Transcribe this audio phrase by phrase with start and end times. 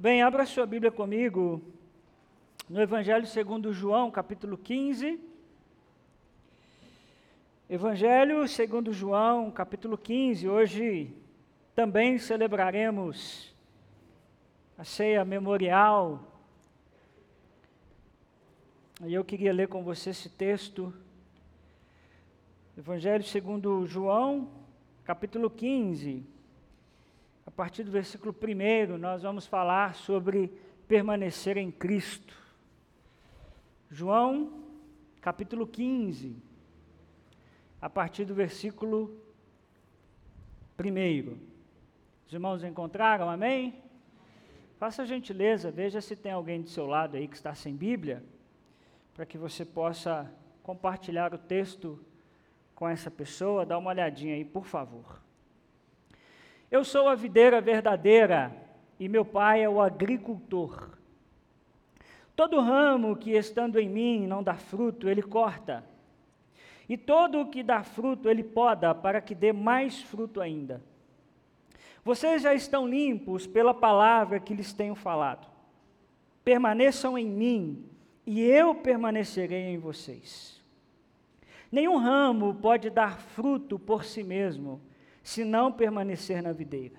[0.00, 1.60] Bem, abra sua Bíblia comigo
[2.70, 5.18] no Evangelho segundo João, capítulo 15.
[7.68, 10.48] Evangelho segundo João, capítulo 15.
[10.48, 11.12] Hoje
[11.74, 13.52] também celebraremos
[14.78, 16.22] a ceia memorial.
[19.04, 20.94] E eu queria ler com você esse texto.
[22.76, 24.48] Evangelho segundo João,
[25.04, 26.37] capítulo 15
[27.48, 30.52] a partir do versículo 1, nós vamos falar sobre
[30.86, 32.36] permanecer em Cristo.
[33.90, 34.64] João,
[35.18, 36.36] capítulo 15,
[37.80, 39.18] a partir do versículo
[40.78, 41.38] 1.
[42.26, 43.82] Os irmãos encontraram, amém?
[44.76, 48.22] Faça a gentileza, veja se tem alguém do seu lado aí que está sem Bíblia,
[49.14, 50.30] para que você possa
[50.62, 51.98] compartilhar o texto
[52.74, 53.64] com essa pessoa.
[53.64, 55.26] Dá uma olhadinha aí, por favor.
[56.70, 58.54] Eu sou a videira verdadeira
[59.00, 60.90] e meu pai é o agricultor.
[62.36, 65.82] Todo ramo que estando em mim não dá fruto, ele corta.
[66.86, 70.82] E todo o que dá fruto, ele poda, para que dê mais fruto ainda.
[72.04, 75.48] Vocês já estão limpos pela palavra que lhes tenho falado.
[76.44, 77.84] Permaneçam em mim,
[78.26, 80.62] e eu permanecerei em vocês.
[81.72, 84.80] Nenhum ramo pode dar fruto por si mesmo,
[85.22, 86.96] se não permanecer na videira.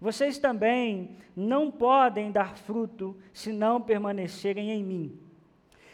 [0.00, 5.18] Vocês também não podem dar fruto se não permanecerem em mim.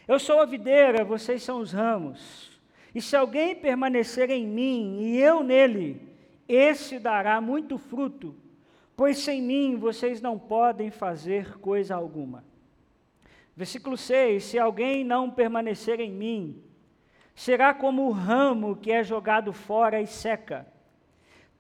[0.09, 2.61] Eu sou a videira, vocês são os ramos.
[2.95, 6.09] E se alguém permanecer em mim e eu nele,
[6.49, 8.35] esse dará muito fruto,
[8.97, 12.45] pois sem mim vocês não podem fazer coisa alguma.
[13.57, 16.65] Versículo 6: Se alguém não permanecer em mim,
[17.35, 20.67] será como o ramo que é jogado fora e seca.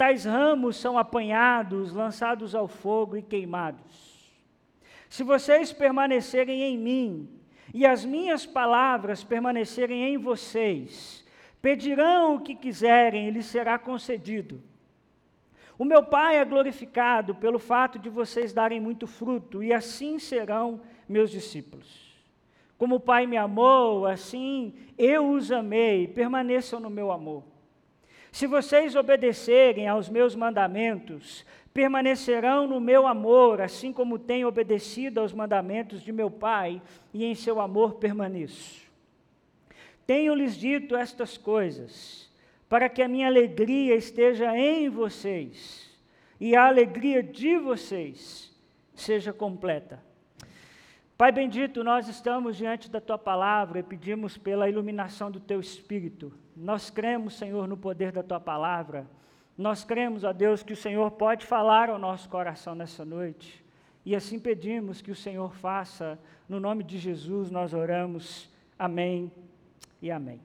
[0.00, 4.32] Tais ramos são apanhados, lançados ao fogo e queimados.
[5.10, 7.28] Se vocês permanecerem em mim
[7.74, 11.22] e as minhas palavras permanecerem em vocês,
[11.60, 14.62] pedirão o que quiserem e lhes será concedido.
[15.78, 20.80] O meu Pai é glorificado pelo fato de vocês darem muito fruto, e assim serão
[21.06, 22.10] meus discípulos.
[22.78, 27.50] Como o Pai me amou, assim eu os amei, permaneçam no meu amor.
[28.32, 35.32] Se vocês obedecerem aos meus mandamentos, permanecerão no meu amor, assim como tenho obedecido aos
[35.32, 36.80] mandamentos de meu Pai,
[37.12, 38.88] e em seu amor permaneço.
[40.06, 42.30] Tenho-lhes dito estas coisas,
[42.69, 45.90] para que a minha alegria esteja em vocês,
[46.40, 48.50] e a alegria de vocês
[48.94, 50.09] seja completa.
[51.20, 56.32] Pai bendito, nós estamos diante da tua palavra e pedimos pela iluminação do teu espírito.
[56.56, 59.06] Nós cremos, Senhor, no poder da tua palavra.
[59.54, 63.62] Nós cremos, ó Deus, que o Senhor pode falar ao nosso coração nessa noite.
[64.03, 66.19] E assim pedimos que o Senhor faça.
[66.48, 68.50] No nome de Jesus nós oramos.
[68.78, 69.31] Amém
[70.00, 70.41] e amém.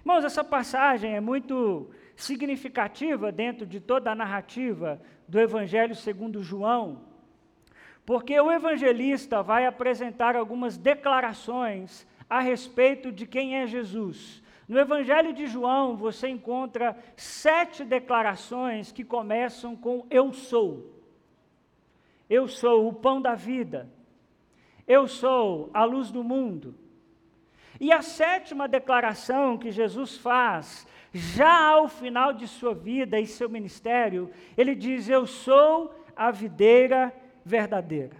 [0.00, 7.07] Irmãos, essa passagem é muito significativa dentro de toda a narrativa do Evangelho segundo João
[8.08, 14.42] porque o evangelista vai apresentar algumas declarações a respeito de quem é Jesus.
[14.66, 20.90] No Evangelho de João, você encontra sete declarações que começam com Eu sou.
[22.30, 23.92] Eu sou o pão da vida.
[24.86, 26.74] Eu sou a luz do mundo.
[27.78, 33.50] E a sétima declaração que Jesus faz, já ao final de sua vida e seu
[33.50, 37.12] ministério, ele diz: Eu sou a videira
[37.48, 38.16] verdadeira.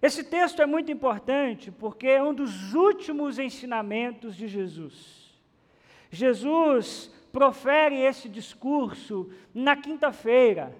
[0.00, 5.34] Esse texto é muito importante porque é um dos últimos ensinamentos de Jesus.
[6.10, 10.74] Jesus profere esse discurso na quinta-feira.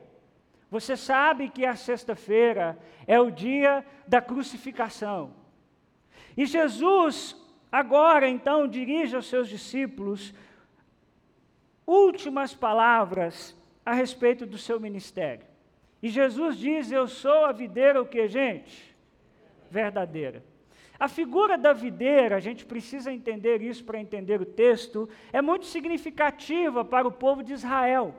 [0.71, 5.35] Você sabe que a sexta-feira é o dia da crucificação.
[6.37, 7.37] E Jesus,
[7.71, 10.33] agora então, dirige aos seus discípulos
[11.87, 15.54] últimas palavras a respeito do seu ministério.
[16.05, 18.95] E Jesus diz: Eu sou a videira, o que, gente?
[19.71, 20.45] Verdadeira.
[21.01, 25.65] A figura da videira, a gente precisa entender isso para entender o texto, é muito
[25.65, 28.15] significativa para o povo de Israel.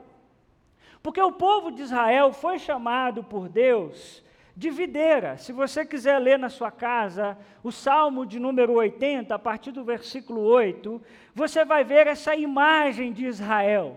[1.00, 4.20] Porque o povo de Israel foi chamado por Deus
[4.56, 5.36] de videira.
[5.36, 9.84] Se você quiser ler na sua casa o Salmo de número 80, a partir do
[9.84, 11.00] versículo 8,
[11.32, 13.96] você vai ver essa imagem de Israel.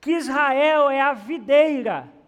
[0.00, 2.18] Que Israel é a videira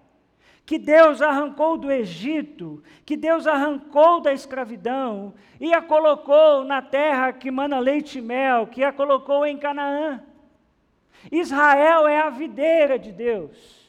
[0.72, 7.30] que Deus arrancou do Egito, que Deus arrancou da escravidão e a colocou na terra
[7.30, 10.24] que mana leite e mel, que a colocou em Canaã.
[11.30, 13.86] Israel é a videira de Deus.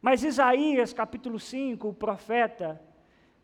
[0.00, 2.80] Mas Isaías, capítulo 5, o profeta,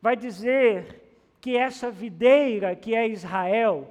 [0.01, 3.91] vai dizer que essa videira, que é Israel,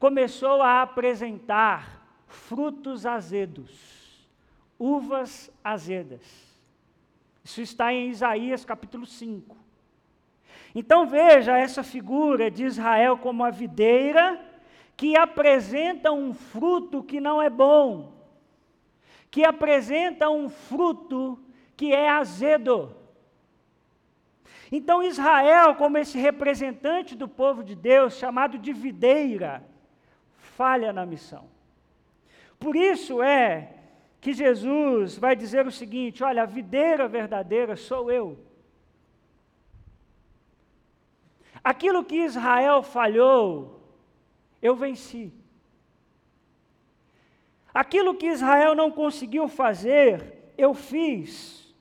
[0.00, 4.28] começou a apresentar frutos azedos,
[4.76, 6.47] uvas azedas.
[7.44, 9.56] Isso está em Isaías capítulo 5.
[10.74, 14.40] Então veja essa figura de Israel como a videira
[14.96, 18.12] que apresenta um fruto que não é bom,
[19.30, 21.38] que apresenta um fruto
[21.76, 22.96] que é azedo.
[24.70, 29.64] Então, Israel, como esse representante do povo de Deus, chamado de videira,
[30.36, 31.48] falha na missão.
[32.58, 33.77] Por isso é
[34.20, 38.38] que Jesus vai dizer o seguinte: olha, a videira verdadeira sou eu.
[41.62, 43.80] Aquilo que Israel falhou,
[44.62, 45.32] eu venci.
[47.72, 51.74] Aquilo que Israel não conseguiu fazer, eu fiz.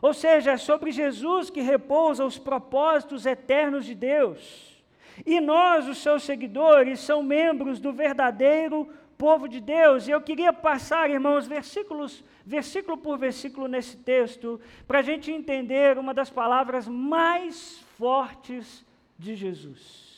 [0.00, 4.82] Ou seja, é sobre Jesus que repousa os propósitos eternos de Deus.
[5.26, 8.88] E nós, os seus seguidores, são membros do verdadeiro
[9.20, 10.08] povo de Deus.
[10.08, 14.58] E eu queria passar, irmãos, versículos, versículo por versículo nesse texto,
[14.88, 18.82] para a gente entender uma das palavras mais fortes
[19.18, 20.08] de Jesus.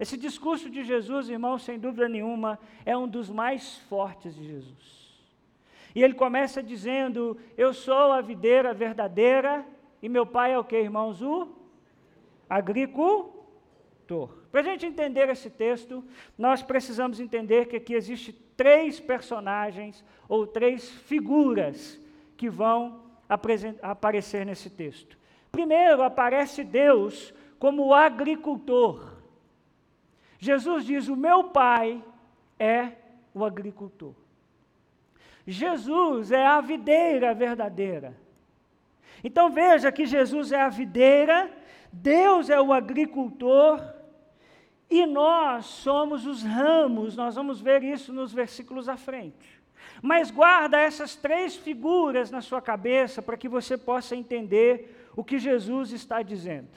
[0.00, 4.86] Esse discurso de Jesus, irmãos, sem dúvida nenhuma, é um dos mais fortes de Jesus.
[5.94, 9.66] E ele começa dizendo: Eu sou a videira verdadeira,
[10.00, 11.20] e meu pai é o que, irmãos?
[11.20, 11.48] O
[12.48, 14.37] agricultor.
[14.50, 16.02] Para a gente entender esse texto,
[16.36, 22.00] nós precisamos entender que aqui existe três personagens ou três figuras
[22.36, 23.02] que vão
[23.82, 25.18] aparecer nesse texto.
[25.52, 29.18] Primeiro aparece Deus como o agricultor.
[30.38, 32.02] Jesus diz: O meu pai
[32.58, 32.92] é
[33.34, 34.14] o agricultor.
[35.46, 38.16] Jesus é a videira verdadeira.
[39.22, 41.50] Então veja que Jesus é a videira,
[41.92, 43.97] Deus é o agricultor
[44.90, 47.16] e nós somos os ramos.
[47.16, 49.58] Nós vamos ver isso nos versículos à frente.
[50.02, 55.38] Mas guarda essas três figuras na sua cabeça para que você possa entender o que
[55.38, 56.68] Jesus está dizendo.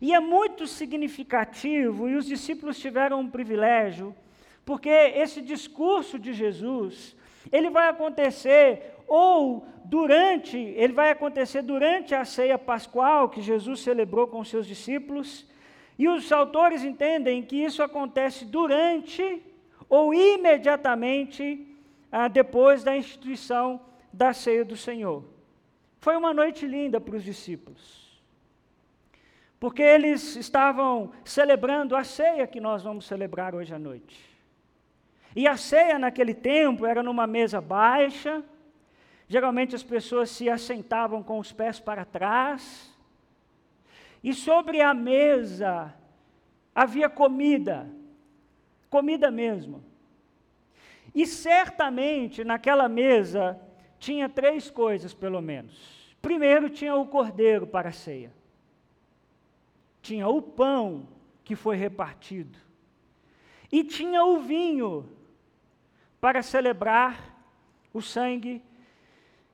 [0.00, 4.14] E é muito significativo, e os discípulos tiveram um privilégio,
[4.64, 7.16] porque esse discurso de Jesus
[7.50, 14.26] ele vai acontecer ou durante, ele vai acontecer durante a ceia pascual que Jesus celebrou
[14.26, 15.46] com seus discípulos,
[16.00, 19.42] e os autores entendem que isso acontece durante
[19.86, 21.76] ou imediatamente
[22.10, 23.78] ah, depois da instituição
[24.10, 25.22] da ceia do Senhor.
[25.98, 28.18] Foi uma noite linda para os discípulos,
[29.60, 34.24] porque eles estavam celebrando a ceia que nós vamos celebrar hoje à noite.
[35.36, 38.42] E a ceia naquele tempo era numa mesa baixa,
[39.28, 42.89] geralmente as pessoas se assentavam com os pés para trás,
[44.22, 45.94] e sobre a mesa
[46.74, 47.90] havia comida,
[48.88, 49.82] comida mesmo.
[51.14, 53.60] E certamente naquela mesa
[53.98, 56.14] tinha três coisas, pelo menos.
[56.22, 58.32] Primeiro, tinha o cordeiro para a ceia,
[60.02, 61.08] tinha o pão
[61.42, 62.58] que foi repartido,
[63.72, 65.08] e tinha o vinho
[66.20, 67.36] para celebrar
[67.92, 68.62] o sangue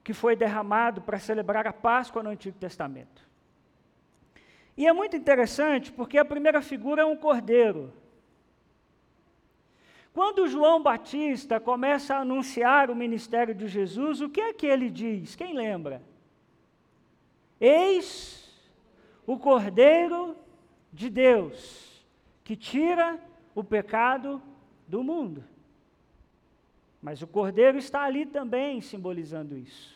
[0.03, 3.26] que foi derramado para celebrar a Páscoa no Antigo Testamento.
[4.77, 7.93] E é muito interessante porque a primeira figura é um cordeiro.
[10.13, 14.91] Quando João Batista começa a anunciar o ministério de Jesus, o que é que ele
[14.91, 15.37] diz?
[15.37, 16.03] Quem lembra?
[17.61, 18.47] Eis
[19.27, 20.37] o Cordeiro
[20.93, 22.07] de Deus,
[22.45, 23.21] que tira
[23.55, 24.41] o pecado
[24.87, 25.45] do mundo.
[27.03, 29.95] Mas o cordeiro está ali também simbolizando isso.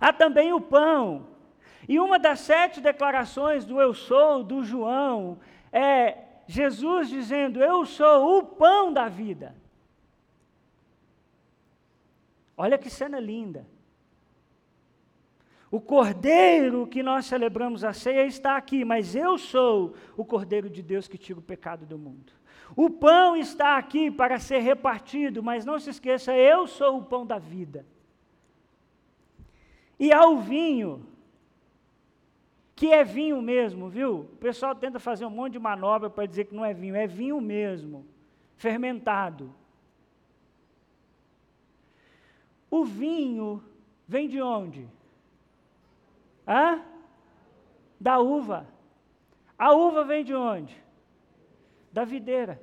[0.00, 1.28] Há também o pão.
[1.88, 5.38] E uma das sete declarações do eu sou, do João,
[5.72, 9.56] é Jesus dizendo: Eu sou o pão da vida.
[12.56, 13.66] Olha que cena linda.
[15.70, 20.82] O cordeiro que nós celebramos a ceia está aqui, mas eu sou o cordeiro de
[20.82, 22.32] Deus que tira o pecado do mundo.
[22.74, 27.26] O pão está aqui para ser repartido, mas não se esqueça, eu sou o pão
[27.26, 27.84] da vida.
[30.00, 31.06] E há o vinho,
[32.78, 34.20] que é vinho mesmo, viu?
[34.20, 37.06] O pessoal tenta fazer um monte de manobra para dizer que não é vinho, é
[37.06, 38.06] vinho mesmo,
[38.56, 39.52] fermentado.
[42.70, 43.62] O vinho
[44.06, 44.88] vem de onde?
[46.46, 46.82] Hã?
[47.98, 48.66] Da uva.
[49.58, 50.88] A uva vem de onde?
[51.92, 52.62] da videira.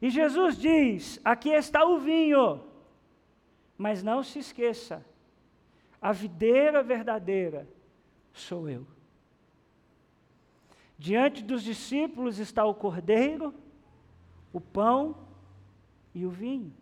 [0.00, 2.62] E Jesus diz: aqui está o vinho,
[3.76, 5.04] mas não se esqueça,
[6.00, 7.68] A videira verdadeira
[8.36, 8.86] sou eu.
[10.98, 13.54] Diante dos discípulos está o cordeiro,
[14.52, 15.16] o pão
[16.14, 16.72] e o vinho.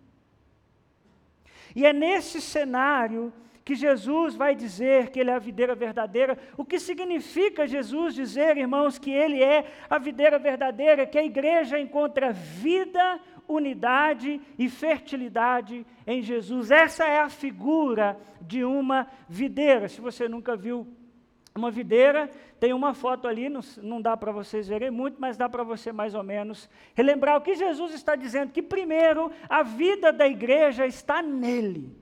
[1.75, 3.33] E é nesse cenário
[3.65, 6.39] que Jesus vai dizer que Ele é a videira verdadeira.
[6.57, 11.81] O que significa Jesus dizer, irmãos, que Ele é a videira verdadeira, que a igreja
[11.81, 13.19] encontra vida,
[13.49, 16.71] unidade e fertilidade em Jesus.
[16.71, 19.89] Essa é a figura de uma videira.
[19.89, 20.87] Se você nunca viu
[21.57, 25.49] uma videira, tem uma foto ali, não, não dá para vocês verem muito, mas dá
[25.49, 30.13] para você mais ou menos relembrar o que Jesus está dizendo: que primeiro a vida
[30.13, 31.97] da igreja está nele.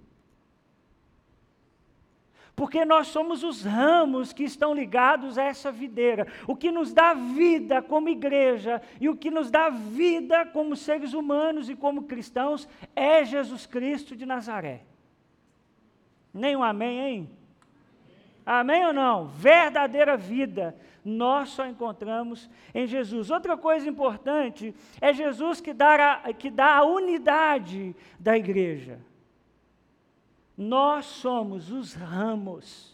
[2.57, 6.27] Porque nós somos os ramos que estão ligados a essa videira.
[6.47, 11.13] O que nos dá vida como igreja e o que nos dá vida como seres
[11.13, 14.85] humanos e como cristãos é Jesus Cristo de Nazaré.
[16.33, 17.42] Nem um amém, hein?
[18.45, 19.27] Amém ou não?
[19.29, 23.31] Verdadeira vida nós só encontramos em Jesus.
[23.31, 29.01] Outra coisa importante é Jesus que dá a, que dá a unidade da igreja.
[30.57, 32.93] Nós somos os ramos,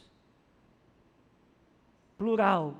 [2.16, 2.76] plural.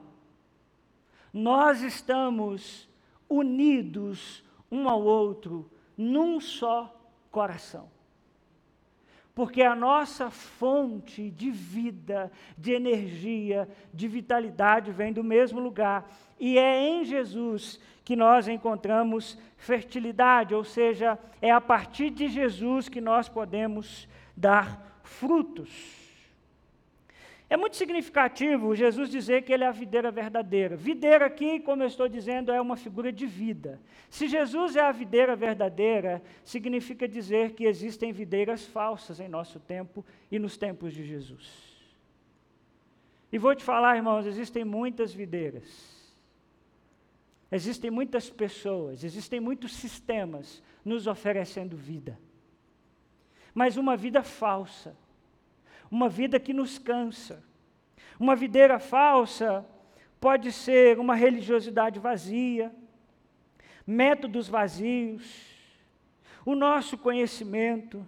[1.33, 2.89] Nós estamos
[3.29, 6.95] unidos um ao outro num só
[7.31, 7.98] coração.
[9.39, 16.11] Porque a nossa fonte de vida, de energia, de vitalidade vem do mesmo lugar.
[16.41, 22.89] E é em Jesus que nós encontramos fertilidade, ou seja, é a partir de Jesus
[22.89, 26.08] que nós podemos dar frutos.
[27.51, 30.77] É muito significativo Jesus dizer que ele é a videira verdadeira.
[30.77, 33.81] Videira aqui, como eu estou dizendo, é uma figura de vida.
[34.11, 40.05] Se Jesus é a videira verdadeira, significa dizer que existem videiras falsas em nosso tempo
[40.31, 41.77] e nos tempos de Jesus.
[43.33, 45.97] E vou te falar, irmãos, existem muitas videiras.
[47.51, 52.19] Existem muitas pessoas, existem muitos sistemas nos oferecendo vida
[53.59, 54.97] mas uma vida falsa,
[55.91, 57.43] uma vida que nos cansa.
[58.19, 59.65] Uma videira falsa
[60.21, 62.75] pode ser uma religiosidade vazia,
[63.87, 65.47] métodos vazios,
[66.45, 68.07] o nosso conhecimento,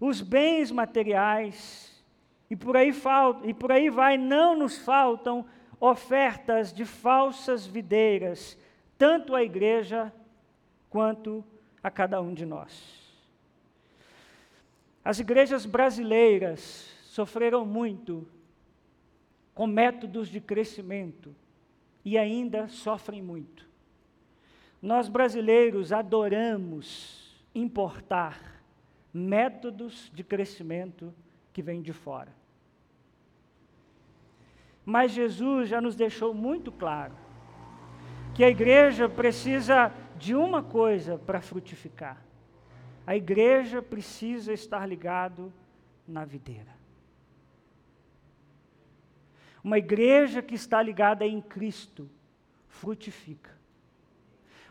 [0.00, 2.04] os bens materiais,
[2.48, 5.46] e por aí, falta, e por aí vai, não nos faltam
[5.80, 8.56] ofertas de falsas videiras,
[8.96, 10.12] tanto à igreja
[10.88, 11.44] quanto
[11.82, 13.02] a cada um de nós.
[15.04, 18.26] As igrejas brasileiras sofreram muito
[19.54, 21.32] com métodos de crescimento
[22.04, 23.68] e ainda sofrem muito.
[24.82, 28.60] Nós brasileiros adoramos importar
[29.12, 31.14] métodos de crescimento
[31.52, 32.34] que vêm de fora.
[34.84, 37.14] Mas Jesus já nos deixou muito claro
[38.34, 42.20] que a igreja precisa de uma coisa para frutificar:
[43.06, 45.52] a igreja precisa estar ligado
[46.08, 46.82] na videira.
[49.64, 52.10] Uma igreja que está ligada em Cristo
[52.68, 53.50] frutifica.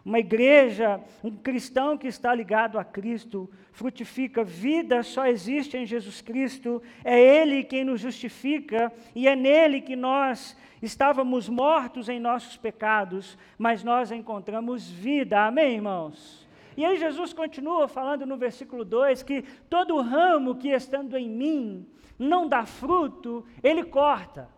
[0.05, 4.43] Uma igreja, um cristão que está ligado a Cristo, frutifica.
[4.43, 6.83] Vida só existe em Jesus Cristo.
[7.03, 13.38] É Ele quem nos justifica e é nele que nós estávamos mortos em nossos pecados,
[13.57, 15.47] mas nós encontramos vida.
[15.47, 16.47] Amém, irmãos?
[16.77, 21.88] E aí Jesus continua falando no versículo 2 que todo ramo que estando em mim
[22.19, 24.50] não dá fruto, ele corta.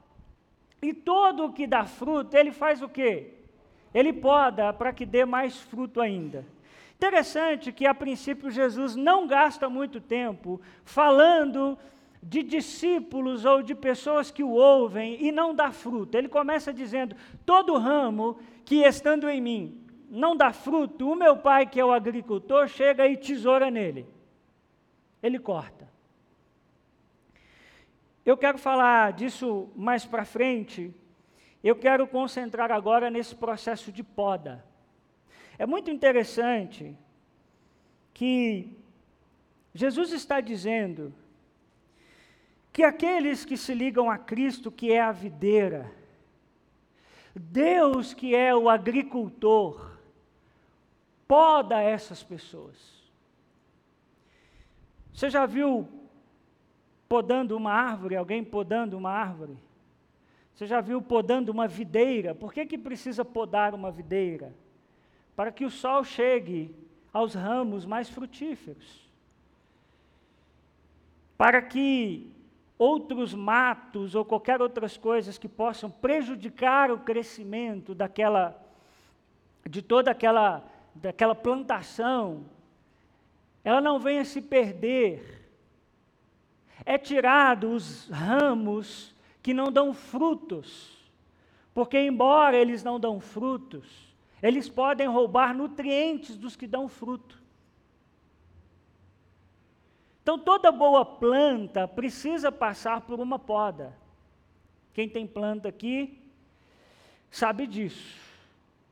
[0.85, 3.33] E todo o que dá fruto, ele faz o quê?
[3.91, 6.45] Ele poda para que dê mais fruto ainda.
[6.95, 11.75] Interessante que a princípio Jesus não gasta muito tempo falando
[12.21, 16.15] de discípulos ou de pessoas que o ouvem e não dá fruto.
[16.15, 21.65] Ele começa dizendo: todo ramo que estando em mim não dá fruto, o meu pai,
[21.65, 24.05] que é o agricultor, chega e tesoura nele.
[25.23, 25.94] Ele corta.
[28.25, 30.91] Eu quero falar disso mais para frente.
[31.63, 34.65] Eu quero concentrar agora nesse processo de poda.
[35.59, 36.97] É muito interessante
[38.13, 38.75] que
[39.73, 41.13] Jesus está dizendo
[42.73, 45.91] que aqueles que se ligam a Cristo, que é a videira,
[47.35, 49.97] Deus que é o agricultor,
[51.27, 52.95] poda essas pessoas.
[55.13, 55.87] Você já viu
[57.07, 59.57] podando uma árvore, alguém podando uma árvore?
[60.53, 62.33] Você já viu podando uma videira?
[62.33, 64.53] Por que, que precisa podar uma videira?
[65.35, 66.73] Para que o sol chegue
[67.11, 69.05] aos ramos mais frutíferos.
[71.37, 72.31] Para que
[72.77, 78.61] outros matos ou qualquer outras coisas que possam prejudicar o crescimento daquela
[79.69, 82.45] de toda aquela daquela plantação,
[83.63, 85.44] ela não venha se perder.
[86.83, 90.91] É tirado os ramos que não dão frutos,
[91.73, 97.41] porque embora eles não dão frutos, eles podem roubar nutrientes dos que dão fruto.
[100.21, 103.95] Então, toda boa planta precisa passar por uma poda.
[104.91, 106.17] Quem tem planta aqui
[107.29, 108.19] sabe disso.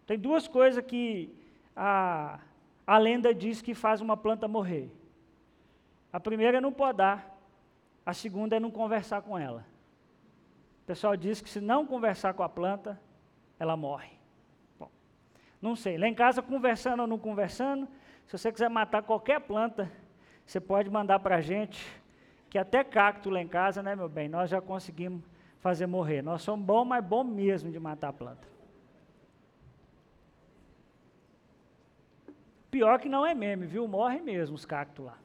[0.05, 1.33] Tem duas coisas que
[1.75, 2.39] a,
[2.85, 4.91] a lenda diz que faz uma planta morrer.
[6.11, 7.32] A primeira é não podar,
[8.05, 9.65] a segunda é não conversar com ela.
[10.83, 12.99] O pessoal diz que se não conversar com a planta,
[13.57, 14.11] ela morre.
[14.77, 14.89] Bom,
[15.61, 17.87] não sei, lá em casa, conversando ou não conversando,
[18.27, 19.91] se você quiser matar qualquer planta,
[20.45, 21.85] você pode mandar para a gente,
[22.49, 25.23] que até cacto lá em casa, né, meu bem, nós já conseguimos
[25.59, 26.21] fazer morrer.
[26.21, 28.47] Nós somos bom, mas bom mesmo de matar a planta.
[32.69, 33.87] Pior que não é meme, viu?
[33.87, 35.17] Morre mesmo os cactos lá.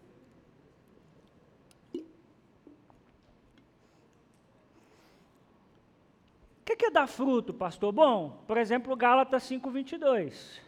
[6.58, 7.91] O que, que é dar fruto, pastor?
[7.93, 10.61] Bom, por exemplo, Gálatas 5,22.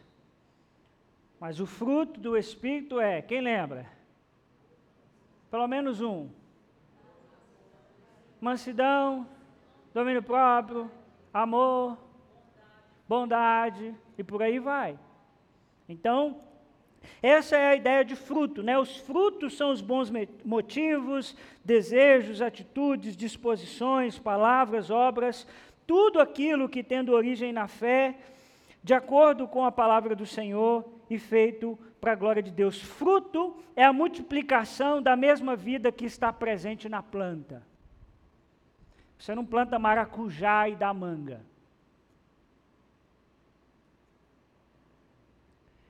[1.39, 3.87] Mas o fruto do Espírito é, quem lembra?
[5.51, 6.31] Pelo menos um.
[8.41, 9.29] Mansidão,
[9.93, 10.91] domínio próprio,
[11.35, 11.99] amor,
[13.07, 14.99] bondade e por aí vai.
[15.87, 16.41] Então,
[17.23, 18.79] essa é a ideia de fruto, né?
[18.79, 20.11] Os frutos são os bons
[20.45, 25.47] motivos, desejos, atitudes, disposições, palavras, obras,
[25.91, 28.17] tudo aquilo que tendo origem na fé,
[28.81, 32.81] de acordo com a palavra do Senhor e feito para a glória de Deus.
[32.81, 37.67] Fruto é a multiplicação da mesma vida que está presente na planta.
[39.19, 41.45] Você não planta maracujá e dá manga.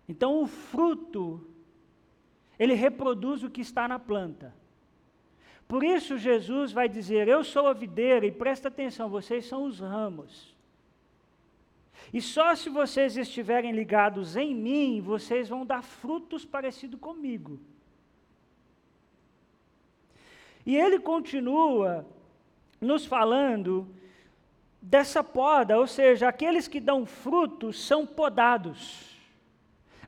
[0.08, 1.46] Então o fruto,
[2.58, 4.54] ele reproduz o que está na planta.
[5.70, 9.78] Por isso Jesus vai dizer: Eu sou a videira, e presta atenção, vocês são os
[9.78, 10.52] ramos.
[12.12, 17.60] E só se vocês estiverem ligados em mim, vocês vão dar frutos parecidos comigo.
[20.66, 22.04] E ele continua
[22.80, 23.86] nos falando
[24.82, 29.16] dessa poda, ou seja, aqueles que dão frutos são podados.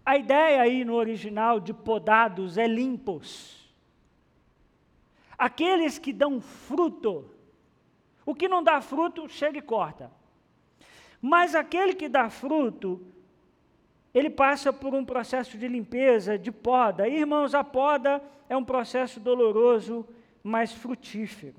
[0.05, 3.62] A ideia aí no original de podados é limpos.
[5.43, 7.29] Aqueles que dão fruto,
[8.25, 10.09] o que não dá fruto, chega e corta.
[11.21, 13.05] Mas aquele que dá fruto,
[14.15, 17.09] ele passa por um processo de limpeza, de poda.
[17.09, 20.07] Irmãos, a poda é um processo doloroso,
[20.45, 21.57] mas frutífero.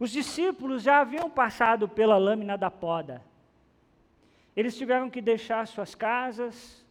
[0.00, 3.22] Os discípulos já haviam passado pela lâmina da poda.
[4.56, 6.82] Eles tiveram que deixar suas casas,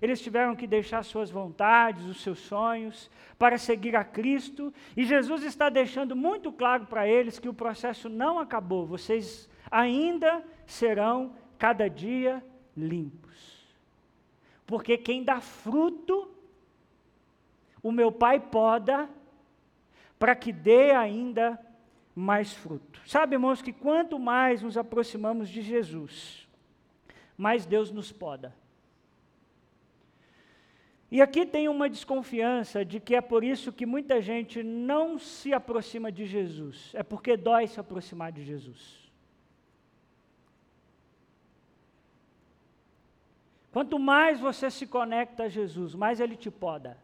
[0.00, 5.42] eles tiveram que deixar suas vontades, os seus sonhos, para seguir a Cristo, e Jesus
[5.42, 8.86] está deixando muito claro para eles que o processo não acabou.
[8.86, 12.44] Vocês ainda serão cada dia
[12.76, 13.64] limpos.
[14.66, 16.30] Porque quem dá fruto,
[17.82, 19.08] o meu Pai poda,
[20.18, 21.58] para que dê ainda
[22.14, 23.00] mais fruto.
[23.06, 26.48] Sabe, irmãos, que quanto mais nos aproximamos de Jesus,
[27.36, 28.54] mais Deus nos poda.
[31.10, 35.52] E aqui tem uma desconfiança de que é por isso que muita gente não se
[35.52, 36.90] aproxima de Jesus.
[36.94, 39.06] É porque dói se aproximar de Jesus.
[43.72, 46.98] Quanto mais você se conecta a Jesus, mais ele te poda.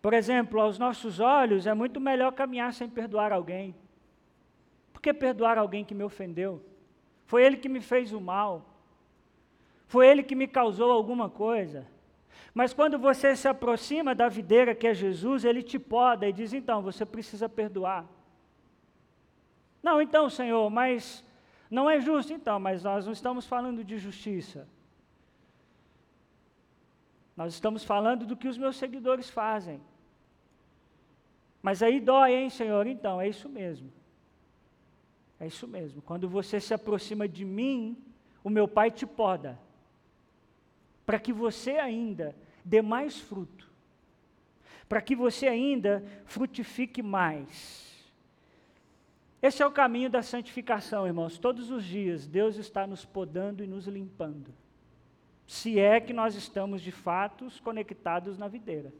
[0.00, 3.74] Por exemplo, aos nossos olhos é muito melhor caminhar sem perdoar alguém.
[5.00, 6.62] Por que perdoar alguém que me ofendeu?
[7.24, 8.66] Foi ele que me fez o mal.
[9.86, 11.86] Foi ele que me causou alguma coisa.
[12.52, 16.52] Mas quando você se aproxima da videira que é Jesus, ele te poda e diz:
[16.52, 18.04] então, você precisa perdoar.
[19.82, 21.24] Não, então, Senhor, mas
[21.70, 24.68] não é justo, então, mas nós não estamos falando de justiça.
[27.34, 29.80] Nós estamos falando do que os meus seguidores fazem.
[31.62, 32.86] Mas aí dói, hein, Senhor?
[32.86, 33.90] Então, é isso mesmo.
[35.40, 36.02] É isso mesmo.
[36.02, 37.96] Quando você se aproxima de mim,
[38.44, 39.58] o meu Pai te poda,
[41.06, 43.68] para que você ainda dê mais fruto,
[44.86, 47.88] para que você ainda frutifique mais.
[49.40, 51.38] Esse é o caminho da santificação, irmãos.
[51.38, 54.52] Todos os dias Deus está nos podando e nos limpando.
[55.46, 58.92] se é que nós estamos de fato conectados na videira.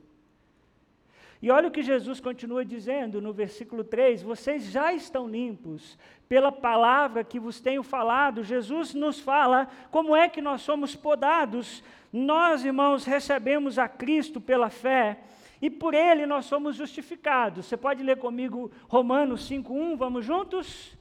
[1.42, 5.96] E olha o que Jesus continua dizendo no versículo 3: vocês já estão limpos
[6.29, 8.44] pela palavra que vos tenho falado.
[8.44, 11.83] Jesus nos fala como é que nós somos podados.
[12.12, 15.20] Nós, irmãos, recebemos a Cristo pela fé
[15.62, 17.66] e por ele nós somos justificados.
[17.66, 20.94] Você pode ler comigo Romanos 5:1, vamos juntos?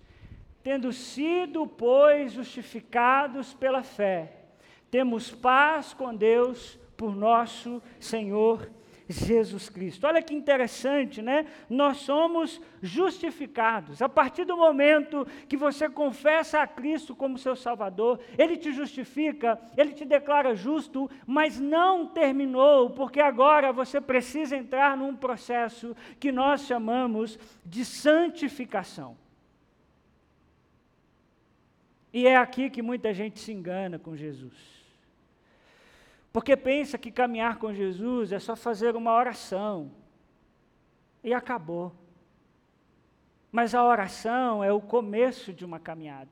[0.64, 4.34] Tendo sido, pois, justificados pela fé,
[4.90, 8.70] temos paz com Deus por nosso Senhor
[9.10, 10.06] Jesus Cristo.
[10.06, 11.48] Olha que interessante, né?
[11.68, 14.04] Nós somos justificados.
[14.04, 19.60] A partir do momento que você confessa a Cristo como seu Salvador, Ele te justifica,
[19.76, 26.32] Ele te declara justo, mas não terminou, porque agora você precisa entrar num processo que
[26.32, 29.18] nós chamamos de santificação.
[32.14, 34.79] E é aqui que muita gente se engana com Jesus.
[36.32, 39.92] Porque pensa que caminhar com Jesus é só fazer uma oração
[41.24, 41.92] e acabou.
[43.52, 46.30] Mas a oração é o começo de uma caminhada.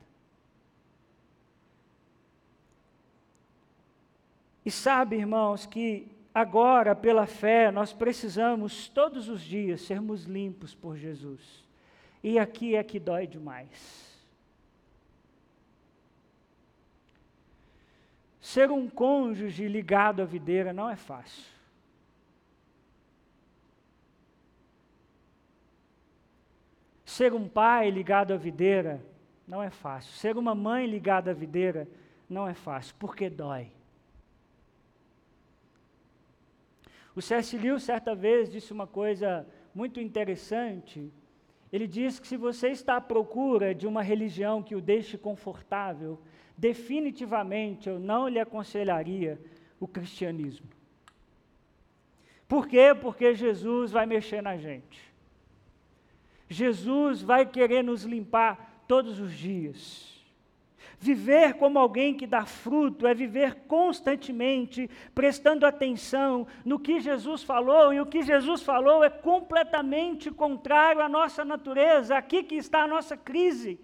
[4.64, 10.96] E sabe, irmãos, que agora, pela fé, nós precisamos todos os dias sermos limpos por
[10.96, 11.64] Jesus.
[12.22, 14.07] E aqui é que dói demais.
[18.48, 21.44] Ser um cônjuge ligado à videira não é fácil.
[27.04, 29.04] Ser um pai ligado à videira
[29.46, 30.14] não é fácil.
[30.14, 31.86] Ser uma mãe ligada à videira
[32.26, 33.70] não é fácil, porque dói.
[37.14, 37.54] O C.S.
[37.58, 41.12] Lewis, certa vez, disse uma coisa muito interessante.
[41.70, 46.18] Ele diz que se você está à procura de uma religião que o deixe confortável,
[46.58, 49.40] definitivamente eu não lhe aconselharia
[49.78, 50.66] o cristianismo.
[52.48, 52.94] Por quê?
[53.00, 55.00] Porque Jesus vai mexer na gente.
[56.48, 60.18] Jesus vai querer nos limpar todos os dias.
[60.98, 67.92] Viver como alguém que dá fruto é viver constantemente prestando atenção no que Jesus falou,
[67.92, 72.16] e o que Jesus falou é completamente contrário à nossa natureza.
[72.16, 73.78] Aqui que está a nossa crise.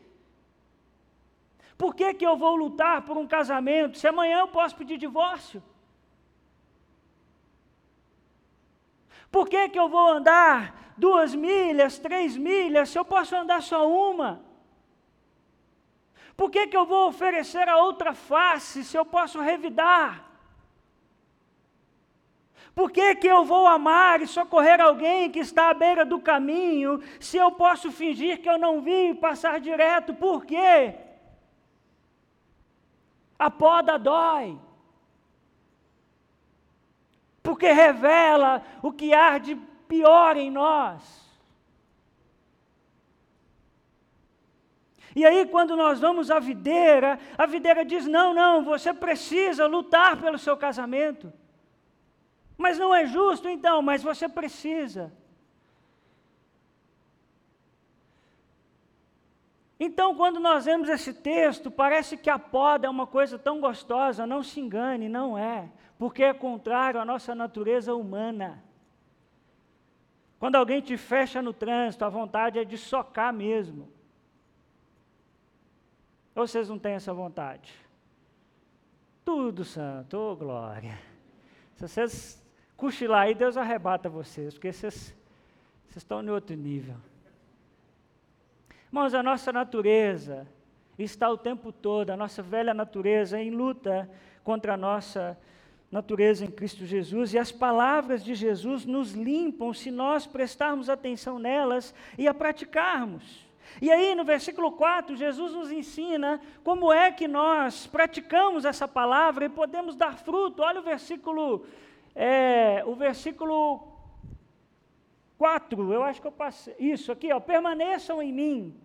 [1.77, 5.63] Por que, que eu vou lutar por um casamento se amanhã eu posso pedir divórcio?
[9.31, 13.89] Por que, que eu vou andar duas milhas, três milhas, se eu posso andar só
[13.89, 14.43] uma?
[16.37, 20.25] Por que, que eu vou oferecer a outra face, se eu posso revidar?
[22.75, 27.01] Por que, que eu vou amar e socorrer alguém que está à beira do caminho,
[27.21, 30.13] se eu posso fingir que eu não vi e passar direto?
[30.13, 30.95] Por quê?
[33.39, 34.59] A poda dói.
[37.43, 39.55] Porque revela o que há de
[39.89, 41.25] pior em nós.
[45.17, 50.21] E aí, quando nós vamos à videira, a videira diz: não, não, você precisa lutar
[50.21, 51.33] pelo seu casamento.
[52.57, 55.13] Mas não é justo, então, mas você precisa.
[59.85, 64.27] Então, quando nós vemos esse texto, parece que a poda é uma coisa tão gostosa,
[64.27, 68.65] não se engane, não é, porque é contrário à nossa natureza humana.
[70.39, 73.93] Quando alguém te fecha no trânsito, a vontade é de socar mesmo.
[76.35, 77.71] Ou vocês não têm essa vontade?
[79.23, 80.99] Tudo santo, oh glória.
[81.75, 82.43] Se vocês
[82.75, 85.15] cochilar aí, Deus arrebata vocês, porque vocês,
[85.85, 86.97] vocês estão em outro nível.
[88.95, 90.47] Irmãos, a nossa natureza
[90.97, 94.09] está o tempo todo, a nossa velha natureza, em luta
[94.45, 95.37] contra a nossa
[95.91, 101.41] natureza em Cristo Jesus, e as palavras de Jesus nos limpam se nós prestarmos atenção
[101.41, 103.45] nelas e a praticarmos.
[103.83, 109.47] E aí, no versículo 4, Jesus nos ensina como é que nós praticamos essa palavra
[109.47, 110.63] e podemos dar fruto.
[110.63, 111.67] Olha o versículo,
[112.15, 113.89] é, o versículo
[115.37, 116.77] 4, eu acho que eu passei.
[116.79, 117.41] Isso aqui, ó.
[117.41, 118.84] Permaneçam em mim,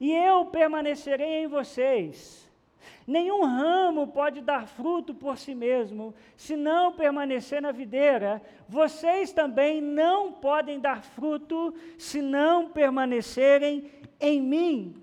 [0.00, 2.50] e eu permanecerei em vocês.
[3.06, 8.40] Nenhum ramo pode dar fruto por si mesmo, se não permanecer na videira.
[8.66, 15.02] Vocês também não podem dar fruto, se não permanecerem em mim.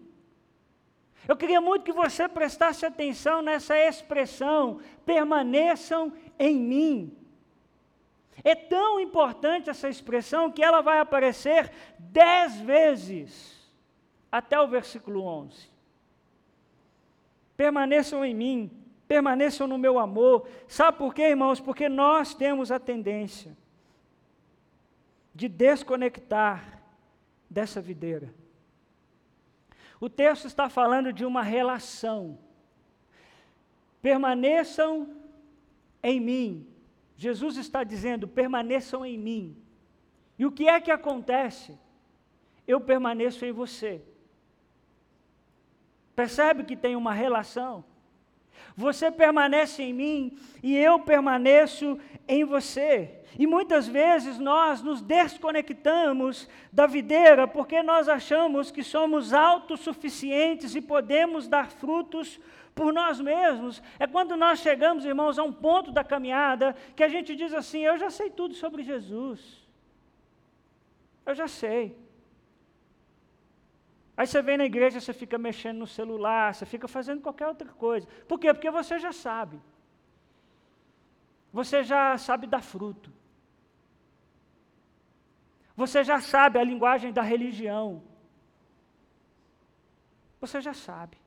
[1.28, 7.18] Eu queria muito que você prestasse atenção nessa expressão: permaneçam em mim.
[8.44, 13.57] É tão importante essa expressão que ela vai aparecer dez vezes
[14.32, 15.70] até o versículo 11.
[17.56, 20.48] Permaneçam em mim permaneçam no meu amor.
[20.68, 21.60] Sabe por quê, irmãos?
[21.60, 23.58] Porque nós temos a tendência
[25.34, 26.82] de desconectar
[27.50, 28.34] dessa videira.
[30.00, 32.38] O texto está falando de uma relação.
[34.02, 35.16] Permaneçam
[36.04, 36.68] em mim.
[37.16, 39.58] Jesus está dizendo: permaneçam em mim.
[40.38, 41.78] E o que é que acontece?
[42.68, 44.04] Eu permaneço em você.
[46.18, 47.86] Percebe que tem uma relação?
[48.76, 53.22] Você permanece em mim e eu permaneço em você.
[53.38, 60.82] E muitas vezes nós nos desconectamos da videira porque nós achamos que somos autossuficientes e
[60.82, 62.40] podemos dar frutos
[62.74, 63.84] por nós mesmos.
[64.00, 67.82] É quando nós chegamos, irmãos, a um ponto da caminhada que a gente diz assim:
[67.82, 69.40] Eu já sei tudo sobre Jesus.
[71.28, 72.07] Eu já sei.
[74.18, 77.70] Aí você vem na igreja, você fica mexendo no celular, você fica fazendo qualquer outra
[77.70, 78.08] coisa.
[78.28, 78.52] Por quê?
[78.52, 79.62] Porque você já sabe.
[81.54, 83.14] Você já sabe dar fruto.
[85.76, 88.02] Você já sabe a linguagem da religião.
[90.42, 91.18] Você já sabe.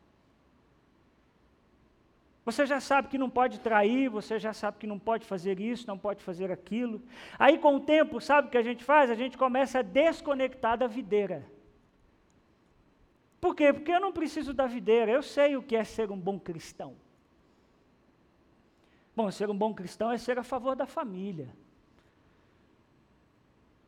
[2.44, 5.86] Você já sabe que não pode trair, você já sabe que não pode fazer isso,
[5.86, 7.00] não pode fazer aquilo.
[7.38, 9.08] Aí, com o tempo, sabe o que a gente faz?
[9.10, 11.46] A gente começa a desconectar da videira.
[13.40, 13.72] Por quê?
[13.72, 16.94] Porque eu não preciso da videira, eu sei o que é ser um bom cristão.
[19.16, 21.48] Bom, ser um bom cristão é ser a favor da família.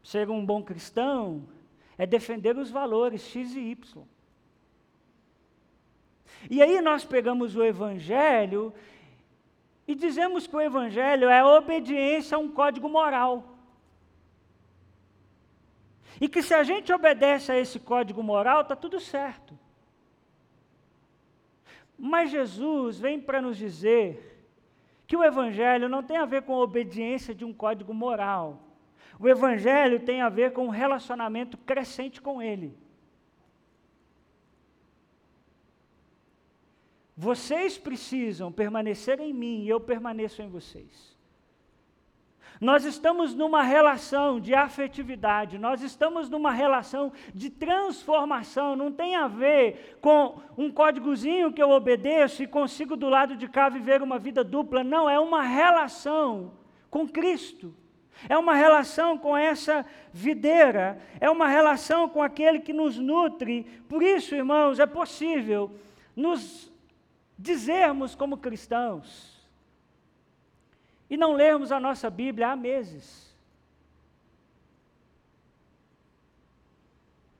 [0.02, 1.46] Ser um bom cristão
[1.96, 4.04] é defender os valores X e Y.
[6.50, 8.74] E aí nós pegamos o Evangelho
[9.86, 13.51] e dizemos que o Evangelho é obediência a um código moral.
[16.22, 19.58] E que se a gente obedece a esse código moral, está tudo certo.
[21.98, 24.46] Mas Jesus vem para nos dizer
[25.04, 28.62] que o Evangelho não tem a ver com a obediência de um código moral.
[29.18, 32.78] O Evangelho tem a ver com um relacionamento crescente com Ele.
[37.16, 41.12] Vocês precisam permanecer em mim e eu permaneço em vocês.
[42.62, 49.27] Nós estamos numa relação de afetividade, nós estamos numa relação de transformação, não tem a
[49.27, 54.16] ver com um códigozinho que eu obedeço e consigo do lado de cá viver uma
[54.16, 56.53] vida dupla, não, é uma relação
[56.88, 57.75] com Cristo.
[58.29, 63.64] É uma relação com essa videira, é uma relação com aquele que nos nutre.
[63.88, 65.72] Por isso, irmãos, é possível
[66.14, 66.70] nos
[67.37, 69.31] dizermos como cristãos,
[71.12, 73.37] e não lermos a nossa Bíblia há meses.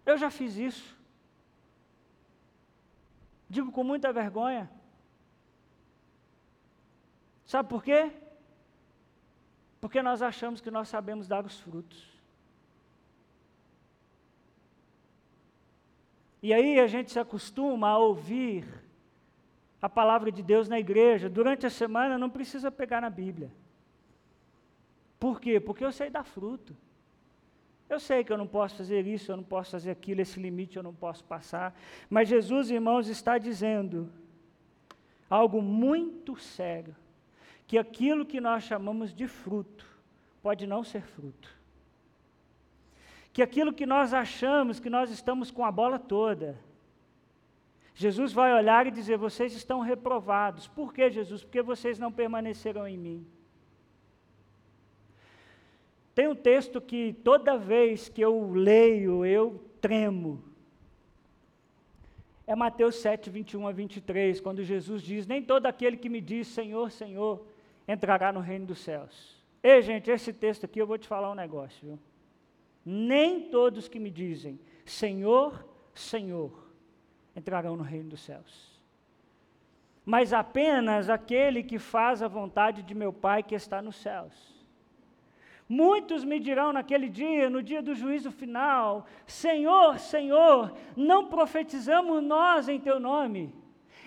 [0.05, 0.95] Eu já fiz isso.
[3.49, 4.71] Digo com muita vergonha.
[7.47, 8.13] Sabe por quê?
[9.81, 12.07] Porque nós achamos que nós sabemos dar os frutos.
[16.43, 18.67] E aí a gente se acostuma a ouvir
[19.81, 21.31] a palavra de Deus na igreja.
[21.31, 23.62] Durante a semana não precisa pegar na Bíblia.
[25.23, 25.61] Por quê?
[25.61, 26.77] Porque eu sei dar fruto.
[27.89, 30.77] Eu sei que eu não posso fazer isso, eu não posso fazer aquilo, esse limite
[30.77, 31.79] eu não posso passar.
[32.11, 34.11] Mas Jesus, irmãos, está dizendo
[35.31, 36.97] algo muito sério:
[37.69, 39.87] que aquilo que nós chamamos de fruto
[40.43, 41.49] pode não ser fruto.
[43.33, 46.59] Que aquilo que nós achamos que nós estamos com a bola toda,
[47.95, 50.67] Jesus vai olhar e dizer: vocês estão reprovados.
[50.67, 51.45] Por que, Jesus?
[51.45, 53.25] Porque vocês não permaneceram em mim.
[56.15, 60.43] Tem um texto que toda vez que eu leio, eu tremo.
[62.47, 66.49] É Mateus 7, 21 a 23, quando Jesus diz: Nem todo aquele que me diz
[66.49, 67.47] Senhor, Senhor,
[67.89, 69.41] entrará no reino dos céus.
[69.63, 71.99] Ei, gente, esse texto aqui eu vou te falar um negócio, viu?
[72.85, 76.69] Nem todos que me dizem Senhor, Senhor,
[77.35, 78.73] entrarão no reino dos céus.
[80.05, 84.62] Mas apenas aquele que faz a vontade de meu Pai que está nos céus.
[85.73, 92.69] Muitos me dirão naquele dia, no dia do juízo final: Senhor, Senhor, não profetizamos nós
[92.69, 93.55] em teu nome.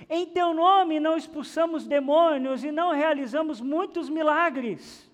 [0.08, 5.12] Em teu nome não expulsamos demônios e não realizamos muitos milagres.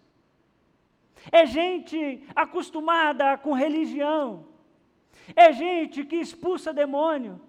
[1.32, 4.46] É gente acostumada com religião.
[5.34, 7.40] É gente que expulsa demônio.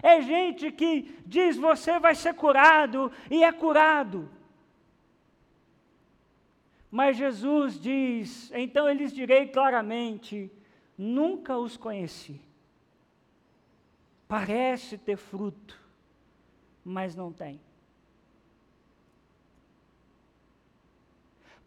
[0.00, 4.30] É gente que diz você vai ser curado e é curado.
[6.94, 10.48] Mas Jesus diz: Então eu lhes direi claramente:
[10.96, 12.40] nunca os conheci.
[14.28, 15.76] Parece ter fruto,
[16.84, 17.60] mas não tem.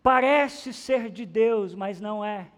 [0.01, 2.49] Parece ser de Deus, mas não é.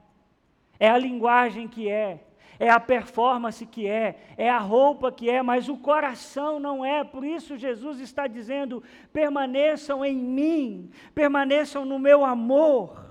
[0.80, 2.24] É a linguagem que é
[2.60, 7.06] é a performance que é, é a roupa que é, mas o coração não é.
[7.06, 13.08] Por isso Jesus está dizendo: permaneçam em mim, permaneçam no meu amor.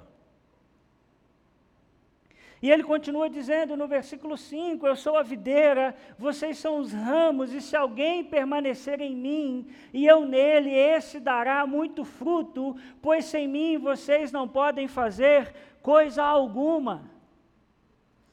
[2.61, 7.53] E ele continua dizendo no versículo 5: Eu sou a videira, vocês são os ramos,
[7.55, 13.49] e se alguém permanecer em mim e eu nele, esse dará muito fruto, pois sem
[13.49, 17.18] mim vocês não podem fazer coisa alguma.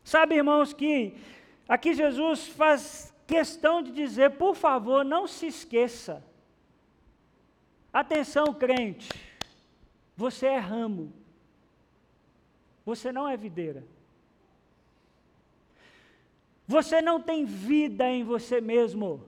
[0.05, 1.17] Sabe, irmãos, que
[1.67, 6.23] aqui Jesus faz questão de dizer: por favor, não se esqueça.
[7.91, 9.09] Atenção, crente,
[10.15, 11.11] você é ramo,
[12.85, 13.83] você não é videira.
[16.67, 19.27] Você não tem vida em você mesmo.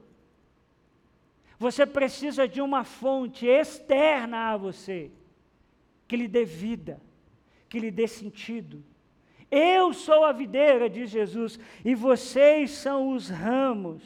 [1.58, 5.10] Você precisa de uma fonte externa a você,
[6.06, 7.00] que lhe dê vida,
[7.68, 8.84] que lhe dê sentido.
[9.50, 14.02] Eu sou a videira, diz Jesus, e vocês são os ramos.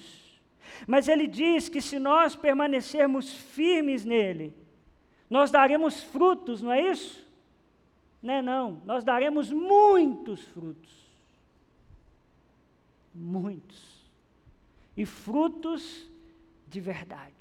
[0.87, 4.55] Mas ele diz que se nós permanecermos firmes nele,
[5.29, 7.27] nós daremos frutos, não é isso?
[8.23, 11.03] Não é não, nós daremos muitos frutos
[13.15, 13.81] muitos,
[14.97, 16.09] e frutos
[16.69, 17.33] de verdade.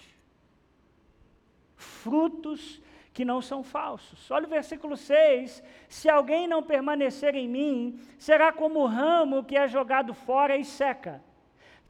[1.76, 2.82] Frutos
[3.14, 4.30] que não são falsos.
[4.32, 9.58] Olha o versículo 6: Se alguém não permanecer em mim, será como o ramo que
[9.58, 11.22] é jogado fora e seca.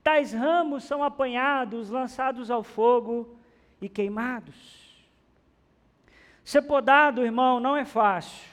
[0.04, 3.38] Tais ramos são apanhados, lançados ao fogo
[3.80, 4.82] e queimados.
[6.44, 8.50] Ser podado, irmão, não é fácil.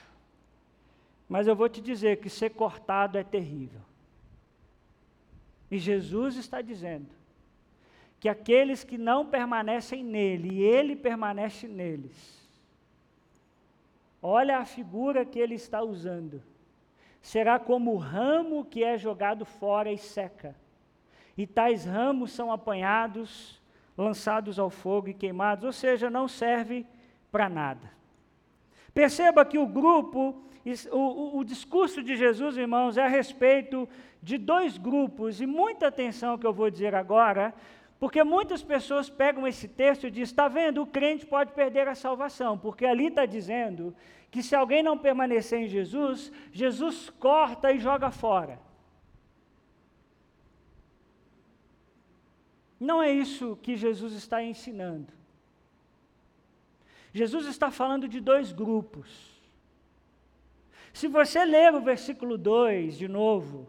[1.27, 3.81] Mas eu vou te dizer que ser cortado é terrível.
[5.71, 7.09] E Jesus está dizendo
[8.21, 12.38] que aqueles que não permanecem nele e ele permanece neles,
[14.23, 16.43] olha a figura que ele está usando.
[17.21, 20.55] Será como o ramo que é jogado fora e seca.
[21.37, 23.61] E tais ramos são apanhados,
[23.97, 26.87] lançados ao fogo e queimados, ou seja, não serve
[27.31, 27.91] para nada.
[28.95, 30.43] Perceba que o grupo,
[30.91, 33.89] o, o, o discurso de Jesus, irmãos, é a respeito
[34.23, 37.55] de dois grupos, e muita atenção que eu vou dizer agora,
[37.99, 41.95] porque muitas pessoas pegam esse texto e dizem: está vendo, o crente pode perder a
[41.95, 43.95] salvação, porque ali está dizendo
[44.31, 48.61] que se alguém não permanecer em Jesus, Jesus corta e joga fora.
[52.79, 55.13] Não é isso que Jesus está ensinando.
[57.13, 59.37] Jesus está falando de dois grupos.
[60.93, 63.67] Se você ler o versículo 2 de novo,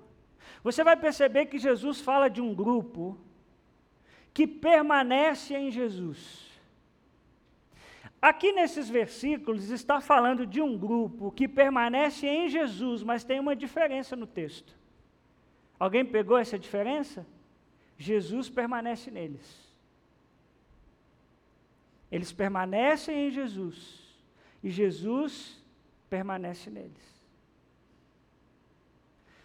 [0.64, 3.18] você vai perceber que Jesus fala de um grupo
[4.34, 6.48] que permanece em Jesus.
[8.22, 13.56] Aqui nesses versículos está falando de um grupo que permanece em Jesus, mas tem uma
[13.56, 14.78] diferença no texto.
[15.80, 17.26] Alguém pegou essa diferença?
[17.98, 19.70] Jesus permanece neles.
[22.12, 24.00] Eles permanecem em Jesus
[24.62, 25.64] e Jesus
[26.10, 27.20] permanece neles.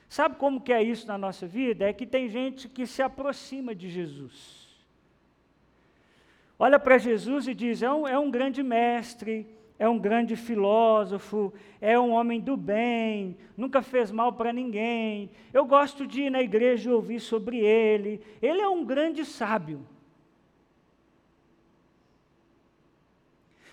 [0.09, 1.89] Sabe como que é isso na nossa vida?
[1.89, 4.64] É que tem gente que se aproxima de Jesus.
[6.59, 9.47] Olha para Jesus e diz: é um, é um grande mestre,
[9.79, 15.31] é um grande filósofo, é um homem do bem, nunca fez mal para ninguém.
[15.53, 18.21] Eu gosto de ir na igreja e ouvir sobre ele.
[18.41, 19.85] Ele é um grande sábio.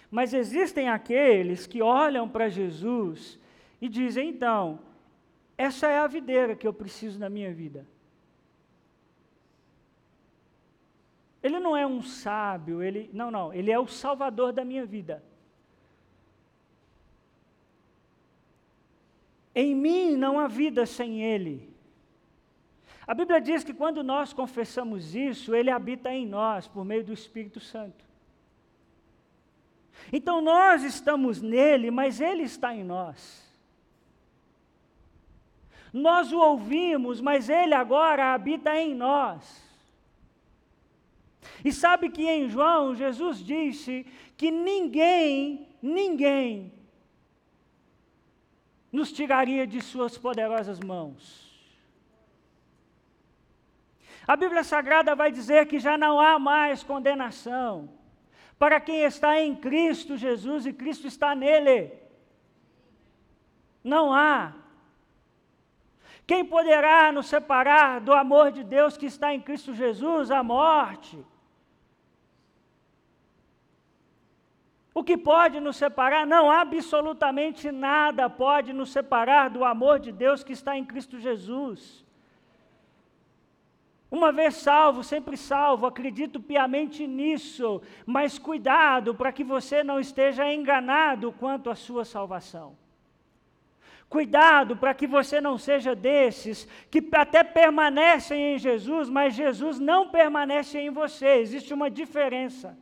[0.10, 3.40] Mas existem aqueles que olham para Jesus
[3.80, 4.80] e dizem: então,
[5.58, 7.88] essa é a videira que eu preciso na minha vida.
[11.42, 15.24] Ele não é um sábio, ele não, não, ele é o salvador da minha vida.
[19.54, 21.72] Em mim não há vida sem ele.
[23.06, 27.12] A Bíblia diz que quando nós confessamos isso, ele habita em nós por meio do
[27.12, 28.06] Espírito Santo.
[30.14, 33.50] Então nós estamos nele, mas ele está em nós.
[35.92, 39.71] Nós o ouvimos, mas ele agora habita em nós.
[41.64, 44.06] E sabe que em João, Jesus disse
[44.36, 46.74] que ninguém, ninguém,
[48.92, 51.50] nos tiraria de suas poderosas mãos.
[54.28, 57.90] A Bíblia Sagrada vai dizer que já não há mais condenação
[58.58, 61.92] para quem está em Cristo Jesus e Cristo está nele.
[63.84, 64.54] Não há.
[66.28, 70.30] Quem poderá nos separar do amor de Deus que está em Cristo Jesus?
[70.30, 71.18] A morte.
[74.94, 76.28] O que pode nos separar?
[76.28, 82.06] Não, absolutamente nada pode nos separar do amor de Deus que está em Cristo Jesus.
[84.10, 90.54] Uma vez salvo, sempre salvo, acredito piamente nisso, mas cuidado para que você não esteja
[90.54, 92.76] enganado quanto à sua salvação.
[94.10, 100.10] Cuidado para que você não seja desses que até permanecem em Jesus, mas Jesus não
[100.10, 101.38] permanece em você.
[101.38, 102.78] Existe uma diferença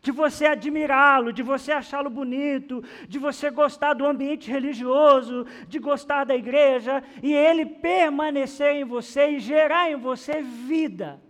[0.00, 6.24] de você admirá-lo, de você achá-lo bonito, de você gostar do ambiente religioso, de gostar
[6.24, 11.20] da igreja, e ele permanecer em você e gerar em você vida.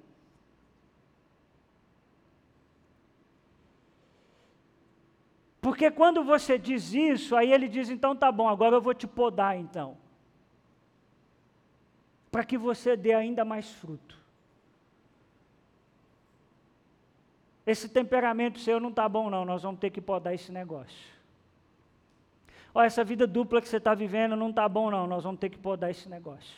[5.60, 9.06] Porque quando você diz isso, aí ele diz: então tá bom, agora eu vou te
[9.06, 9.98] podar então.
[12.30, 14.17] Para que você dê ainda mais fruto.
[17.70, 21.18] Esse temperamento seu não está bom, não, nós vamos ter que podar esse negócio.
[22.74, 25.50] Olha, essa vida dupla que você está vivendo não está bom, não, nós vamos ter
[25.50, 26.56] que podar esse negócio.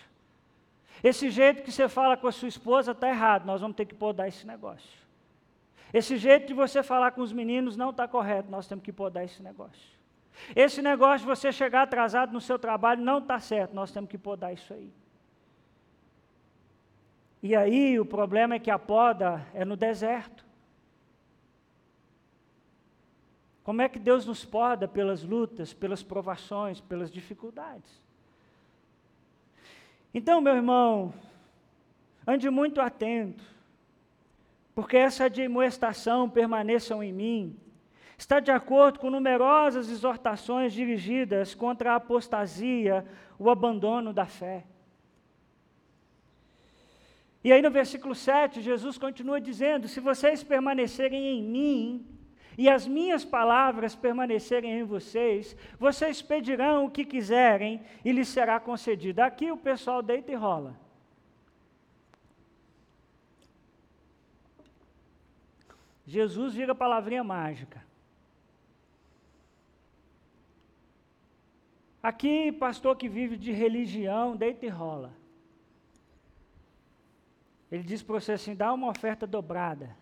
[1.03, 3.95] Esse jeito que você fala com a sua esposa está errado, nós vamos ter que
[3.95, 5.01] podar esse negócio.
[5.93, 9.25] Esse jeito de você falar com os meninos não está correto, nós temos que podar
[9.25, 9.99] esse negócio.
[10.55, 14.17] Esse negócio de você chegar atrasado no seu trabalho não está certo, nós temos que
[14.17, 14.93] podar isso aí.
[17.43, 20.50] E aí o problema é que a poda é no deserto.
[23.71, 28.03] Como é que Deus nos poda pelas lutas, pelas provações, pelas dificuldades?
[30.13, 31.15] Então, meu irmão,
[32.27, 33.45] ande muito atento,
[34.75, 37.57] porque essa admoestação permaneçam em mim,
[38.19, 43.07] está de acordo com numerosas exortações dirigidas contra a apostasia,
[43.39, 44.65] o abandono da fé.
[47.45, 52.20] E aí no versículo 7, Jesus continua dizendo: Se vocês permanecerem em mim,
[52.61, 58.61] e as minhas palavras permanecerem em vocês, vocês pedirão o que quiserem e lhes será
[58.61, 59.23] concedido.
[59.23, 60.79] Aqui o pessoal deita e rola.
[66.05, 67.83] Jesus vira palavrinha mágica.
[72.03, 75.17] Aqui, pastor que vive de religião, deita e rola.
[77.73, 79.97] Ele diz para você assim: dá uma oferta dobrada.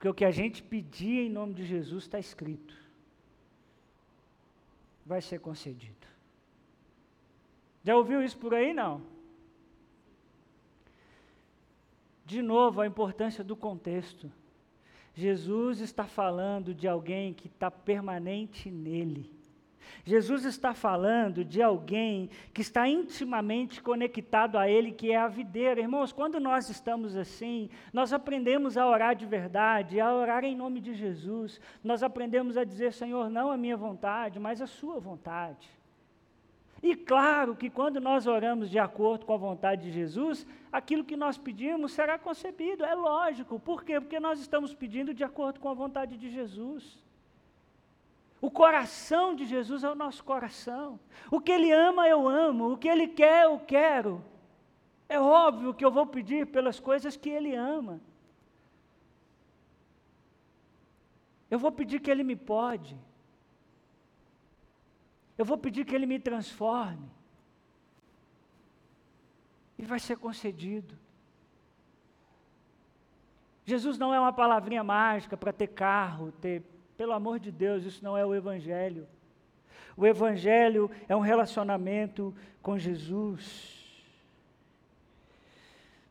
[0.00, 2.74] Porque o que a gente pedir em nome de Jesus está escrito.
[5.04, 6.06] Vai ser concedido.
[7.84, 8.72] Já ouviu isso por aí?
[8.72, 9.02] Não.
[12.24, 14.32] De novo, a importância do contexto.
[15.14, 19.30] Jesus está falando de alguém que está permanente nele.
[20.04, 25.80] Jesus está falando de alguém que está intimamente conectado a Ele, que é a videira.
[25.80, 30.80] Irmãos, quando nós estamos assim, nós aprendemos a orar de verdade, a orar em nome
[30.80, 31.60] de Jesus.
[31.82, 35.68] Nós aprendemos a dizer, Senhor, não a minha vontade, mas a Sua vontade.
[36.82, 41.16] E claro que quando nós oramos de acordo com a vontade de Jesus, aquilo que
[41.16, 43.60] nós pedimos será concebido, é lógico.
[43.60, 44.00] Por quê?
[44.00, 46.98] Porque nós estamos pedindo de acordo com a vontade de Jesus.
[48.40, 50.98] O coração de Jesus é o nosso coração.
[51.30, 52.72] O que Ele ama, eu amo.
[52.72, 54.24] O que Ele quer, eu quero.
[55.08, 58.00] É óbvio que eu vou pedir pelas coisas que Ele ama.
[61.50, 62.96] Eu vou pedir que Ele me pode.
[65.36, 67.10] Eu vou pedir que Ele me transforme.
[69.76, 70.96] E vai ser concedido.
[73.64, 76.62] Jesus não é uma palavrinha mágica para ter carro, ter
[77.00, 79.08] pelo amor de Deus, isso não é o Evangelho.
[79.96, 83.42] O Evangelho é um relacionamento com Jesus.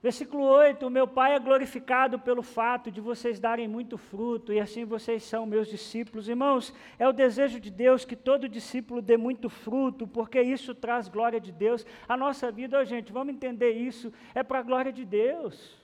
[0.01, 4.59] Versículo 8: O meu Pai é glorificado pelo fato de vocês darem muito fruto, e
[4.59, 6.27] assim vocês são meus discípulos.
[6.27, 11.07] Irmãos, é o desejo de Deus que todo discípulo dê muito fruto, porque isso traz
[11.07, 11.85] glória de Deus.
[12.07, 15.77] A nossa vida, oh, gente, vamos entender isso, é para a glória de Deus.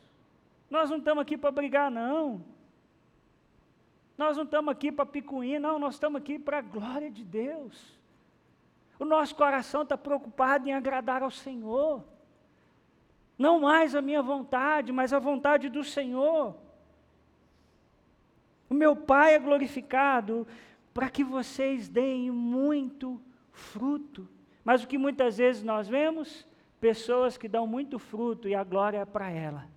[0.68, 2.55] Nós não estamos aqui para brigar, não.
[4.18, 8.00] Nós não estamos aqui para picuinha, não, nós estamos aqui para a glória de Deus.
[8.98, 12.04] O nosso coração está preocupado em agradar ao Senhor.
[13.38, 16.56] Não mais a minha vontade, mas a vontade do Senhor.
[18.70, 20.48] O meu Pai é glorificado
[20.94, 24.28] para que vocês deem muito fruto.
[24.64, 26.48] Mas o que muitas vezes nós vemos?
[26.80, 29.75] Pessoas que dão muito fruto e a glória é para ela.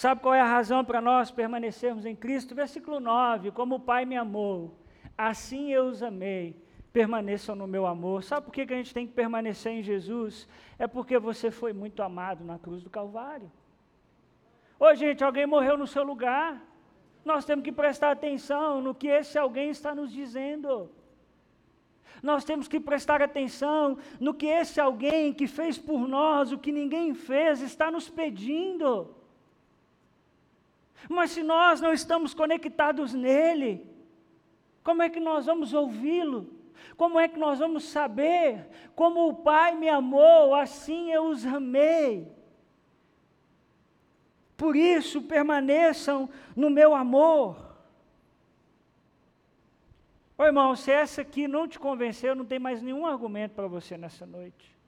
[0.00, 2.54] Sabe qual é a razão para nós permanecermos em Cristo?
[2.54, 4.74] Versículo 9: Como o Pai me amou,
[5.14, 6.56] assim eu os amei,
[6.90, 8.22] permaneçam no meu amor.
[8.22, 10.48] Sabe por que, a gente tem que permanecer em Jesus?
[10.78, 13.52] É porque você foi muito amado na cruz do Calvário.
[14.78, 16.58] Ô gente, alguém morreu no seu lugar.
[17.22, 20.90] Nós temos que prestar atenção no que esse alguém está nos dizendo.
[22.22, 26.72] Nós temos que prestar atenção no que esse alguém que fez por nós o que
[26.72, 29.19] ninguém fez está nos pedindo.
[31.08, 33.86] Mas se nós não estamos conectados nele,
[34.82, 36.58] como é que nós vamos ouvi-lo?
[36.96, 38.68] Como é que nós vamos saber?
[38.94, 42.30] Como o Pai me amou, assim eu os amei.
[44.56, 47.70] Por isso permaneçam no meu amor.
[50.36, 53.96] Ô irmão, se essa aqui não te convenceu, não tem mais nenhum argumento para você
[53.96, 54.79] nessa noite.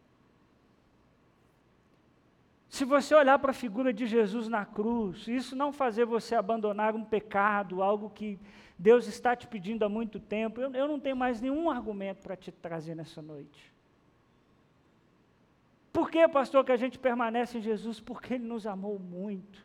[2.73, 6.97] Se você olhar para a figura de Jesus na cruz, isso não fazer você abandonar
[6.97, 8.39] um pecado, algo que
[8.79, 12.35] Deus está te pedindo há muito tempo, eu, eu não tenho mais nenhum argumento para
[12.35, 13.71] te trazer nessa noite.
[15.93, 18.01] Por que, pastor, que a gente permanece em Jesus?
[18.01, 19.63] Porque Ele nos amou muito.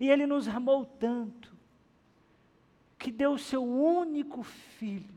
[0.00, 1.54] E Ele nos amou tanto
[2.98, 5.14] que deu o seu único filho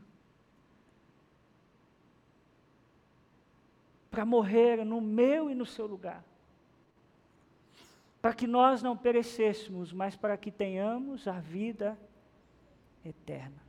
[4.12, 6.22] para morrer no meu e no seu lugar.
[8.26, 11.96] Para que nós não perecêssemos, mas para que tenhamos a vida
[13.04, 13.62] eterna.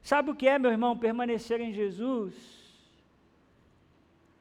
[0.00, 2.32] Sabe o que é, meu irmão, permanecer em Jesus?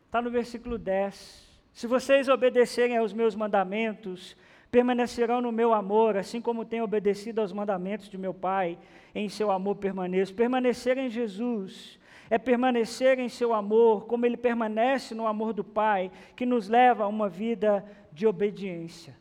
[0.06, 1.60] Está no versículo 10.
[1.74, 4.38] Se vocês obedecerem aos meus mandamentos,
[4.70, 8.78] permanecerão no meu amor, assim como tenho obedecido aos mandamentos de meu Pai,
[9.16, 10.36] em seu amor permaneço.
[10.36, 12.00] Permanecer em Jesus
[12.32, 17.04] é permanecer em seu amor, como ele permanece no amor do Pai, que nos leva
[17.04, 19.20] a uma vida de obediência.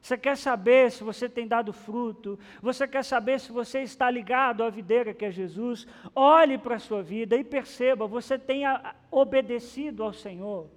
[0.00, 2.38] Você quer saber se você tem dado fruto?
[2.62, 5.88] Você quer saber se você está ligado à videira que é Jesus?
[6.14, 8.62] Olhe para a sua vida e perceba, você tem
[9.10, 10.70] obedecido ao Senhor.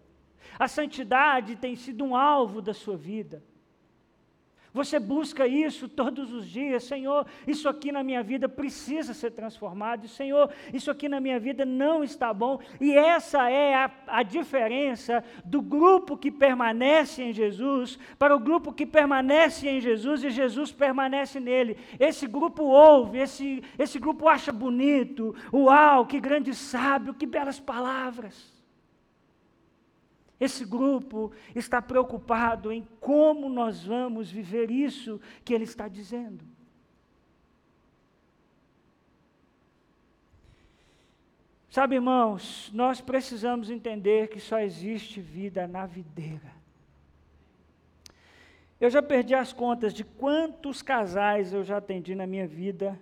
[0.58, 3.43] A santidade tem sido um alvo da sua vida.
[4.74, 10.07] Você busca isso todos os dias, Senhor, isso aqui na minha vida precisa ser transformado,
[10.07, 15.24] Senhor, isso aqui na minha vida não está bom, e essa é a, a diferença
[15.45, 20.71] do grupo que permanece em Jesus para o grupo que permanece em Jesus e Jesus
[20.71, 21.78] permanece nele.
[21.99, 28.51] Esse grupo ouve, esse, esse grupo acha bonito, uau, que grande sábio, que belas palavras.
[30.40, 36.44] Esse grupo está preocupado em como nós vamos viver isso que ele está dizendo.
[41.70, 46.54] Sabe, irmãos, nós precisamos entender que só existe vida na videira.
[48.80, 53.00] Eu já perdi as contas de quantos casais eu já atendi na minha vida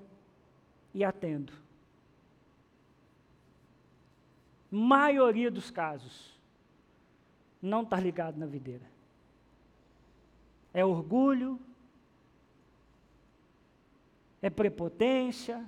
[0.94, 1.52] e atendo.
[4.70, 6.31] Maioria dos casos
[7.62, 8.90] não está ligado na videira.
[10.74, 11.60] É orgulho,
[14.42, 15.64] é prepotência,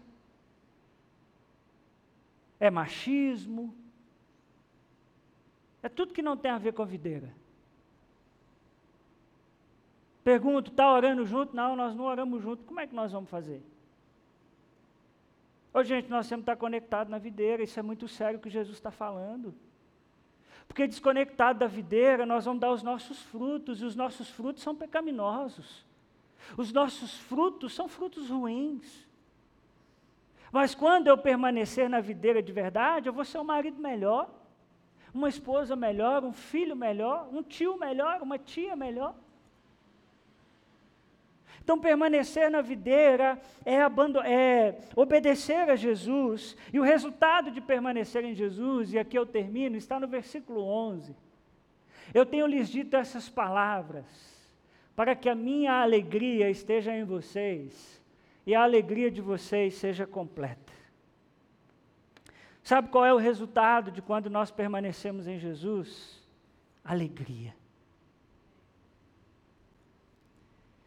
[2.59, 3.75] é machismo,
[5.83, 7.29] é tudo que não tem a ver com a videira.
[10.23, 11.53] Pergunto, está orando junto?
[11.53, 12.63] Não, nós não oramos junto.
[12.63, 13.61] Como é que nós vamos fazer?
[15.73, 18.49] Ô, gente, nós temos que estar conectados na videira, isso é muito sério o que
[18.49, 19.53] Jesus está falando.
[20.67, 24.75] Porque desconectado da videira, nós vamos dar os nossos frutos, e os nossos frutos são
[24.75, 25.85] pecaminosos.
[26.57, 29.07] Os nossos frutos são frutos ruins.
[30.51, 34.29] Mas quando eu permanecer na videira de verdade, eu vou ser um marido melhor,
[35.13, 39.15] uma esposa melhor, um filho melhor, um tio melhor, uma tia melhor.
[41.63, 43.77] Então, permanecer na videira é,
[44.29, 49.77] é, obedecer a Jesus, e o resultado de permanecer em Jesus, e aqui eu termino,
[49.77, 51.15] está no versículo 11.
[52.13, 54.05] Eu tenho lhes dito essas palavras,
[54.93, 58.03] para que a minha alegria esteja em vocês,
[58.45, 60.73] e a alegria de vocês seja completa.
[62.61, 66.21] Sabe qual é o resultado de quando nós permanecemos em Jesus?
[66.83, 67.55] Alegria.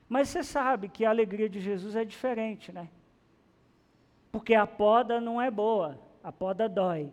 [0.09, 2.89] Mas você sabe que a alegria de Jesus é diferente, né?
[4.31, 7.11] Porque a poda não é boa, a poda dói.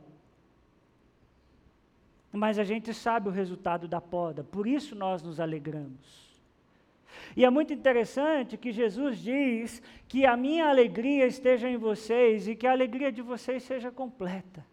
[2.32, 6.34] Mas a gente sabe o resultado da poda, por isso nós nos alegramos.
[7.36, 12.56] E é muito interessante que Jesus diz que a minha alegria esteja em vocês e
[12.56, 14.66] que a alegria de vocês seja completa.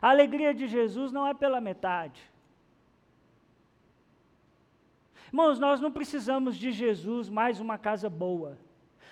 [0.00, 2.20] A alegria de Jesus não é pela metade.
[5.34, 8.56] Irmãos, nós não precisamos de Jesus mais uma casa boa.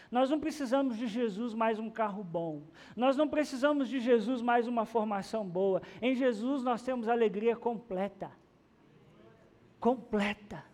[0.08, 2.62] Nós não precisamos de Jesus mais um carro bom.
[2.94, 5.82] Nós não precisamos de Jesus mais uma formação boa.
[6.00, 8.30] Em Jesus nós temos alegria completa.
[9.80, 10.64] Completa.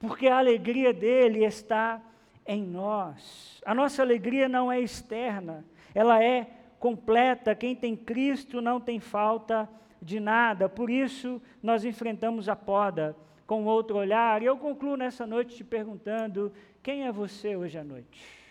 [0.00, 2.02] porque a alegria dele está
[2.44, 3.62] em nós.
[3.64, 6.50] A nossa alegria não é externa, ela é
[6.80, 7.54] completa.
[7.54, 9.70] Quem tem Cristo não tem falta
[10.04, 10.68] de nada.
[10.68, 14.42] Por isso, nós enfrentamos a poda com outro olhar.
[14.42, 16.52] E eu concluo nessa noite te perguntando:
[16.82, 18.44] quem é você hoje à noite?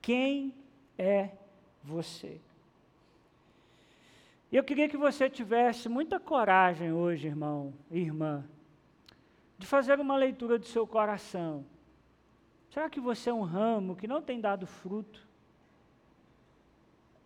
[0.00, 0.52] Quem
[0.98, 1.30] é
[1.82, 2.40] você?
[4.50, 8.44] Eu queria que você tivesse muita coragem hoje, irmão e irmã,
[9.56, 11.64] de fazer uma leitura do seu coração.
[12.68, 15.26] Será que você é um ramo que não tem dado fruto?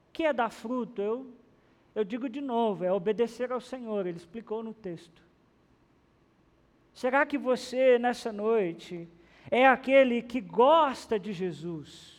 [0.09, 1.03] O que é dar fruto?
[1.03, 1.33] Eu,
[1.97, 5.23] eu digo de novo, é obedecer ao Senhor, ele explicou no texto.
[6.93, 9.09] Será que você, nessa noite,
[9.51, 12.16] é aquele que gosta de Jesus?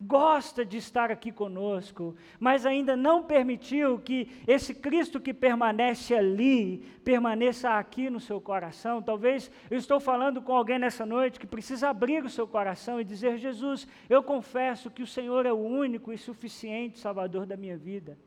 [0.00, 6.78] Gosta de estar aqui conosco, mas ainda não permitiu que esse Cristo que permanece ali,
[7.04, 9.02] permaneça aqui no seu coração.
[9.02, 13.04] Talvez eu estou falando com alguém nessa noite que precisa abrir o seu coração e
[13.04, 17.76] dizer: Jesus, eu confesso que o Senhor é o único e suficiente Salvador da minha
[17.76, 18.18] vida.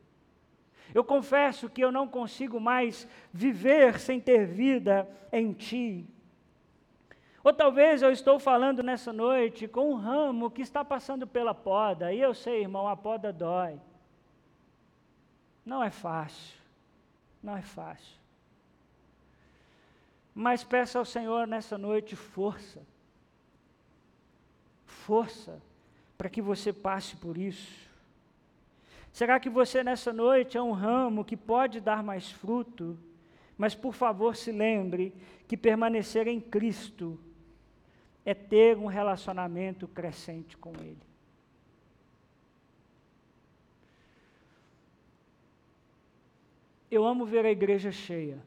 [0.94, 6.06] Eu confesso que eu não consigo mais viver sem ter vida em Ti.
[7.44, 12.10] Ou talvez eu estou falando nessa noite com um ramo que está passando pela poda,
[12.10, 13.78] e eu sei, irmão, a poda dói.
[15.64, 16.58] Não é fácil.
[17.42, 18.18] Não é fácil.
[20.34, 22.80] Mas peça ao Senhor nessa noite força.
[24.86, 25.60] Força
[26.16, 27.90] para que você passe por isso.
[29.12, 32.98] Será que você nessa noite é um ramo que pode dar mais fruto?
[33.58, 35.14] Mas por favor, se lembre
[35.46, 37.20] que permanecer em Cristo
[38.24, 41.02] é ter um relacionamento crescente com Ele.
[46.90, 48.40] Eu amo ver a igreja cheia.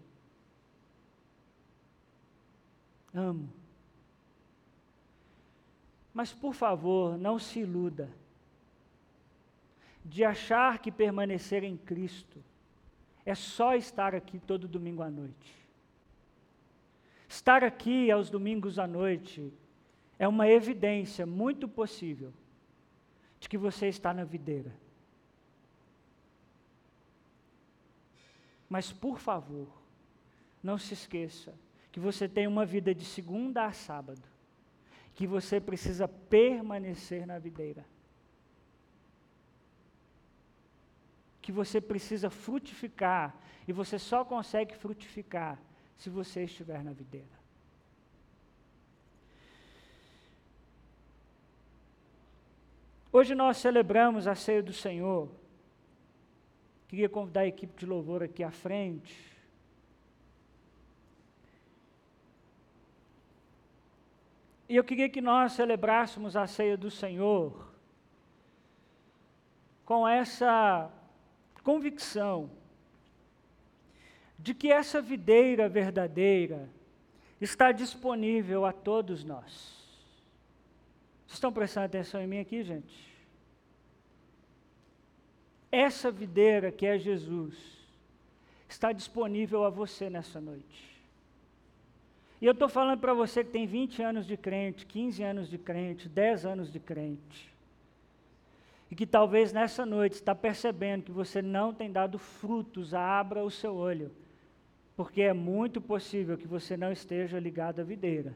[3.13, 3.49] Amo.
[6.13, 8.09] Mas, por favor, não se iluda
[10.03, 12.41] de achar que permanecer em Cristo
[13.25, 15.53] é só estar aqui todo domingo à noite.
[17.28, 19.53] Estar aqui aos domingos à noite
[20.20, 22.34] é uma evidência muito possível
[23.39, 24.74] de que você está na videira.
[28.70, 29.68] Mas, por favor,
[30.61, 31.53] não se esqueça
[31.91, 34.22] que você tem uma vida de segunda a sábado,
[35.15, 37.86] que você precisa permanecer na videira.
[41.41, 43.36] Que você precisa frutificar,
[43.68, 45.59] e você só consegue frutificar
[45.97, 47.37] se você estiver na videira.
[53.18, 55.28] Hoje nós celebramos a ceia do Senhor.
[56.88, 59.36] Queria convidar a equipe de louvor aqui à frente.
[64.70, 67.74] E eu queria que nós celebrássemos a ceia do Senhor
[69.84, 70.88] com essa
[71.63, 72.51] convicção
[74.38, 76.70] de que essa videira verdadeira
[77.41, 79.76] está disponível a todos nós.
[81.28, 83.07] Estão prestando atenção em mim aqui, gente?
[85.71, 87.55] Essa videira que é Jesus
[88.67, 90.97] está disponível a você nessa noite.
[92.41, 95.57] E eu estou falando para você que tem 20 anos de crente, 15 anos de
[95.57, 97.51] crente, 10 anos de crente.
[98.89, 103.51] E que talvez nessa noite está percebendo que você não tem dado frutos, abra o
[103.51, 104.11] seu olho.
[104.95, 108.34] Porque é muito possível que você não esteja ligado à videira.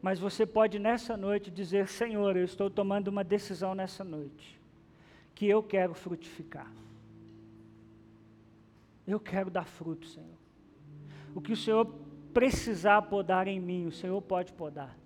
[0.00, 4.60] Mas você pode nessa noite dizer: Senhor, eu estou tomando uma decisão nessa noite,
[5.34, 6.70] que eu quero frutificar.
[9.06, 10.38] Eu quero dar fruto, Senhor.
[11.34, 11.86] O que o Senhor
[12.32, 14.96] precisar podar em mim, o Senhor pode podar.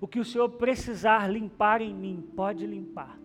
[0.00, 3.18] O que o Senhor precisar limpar em mim, pode limpar.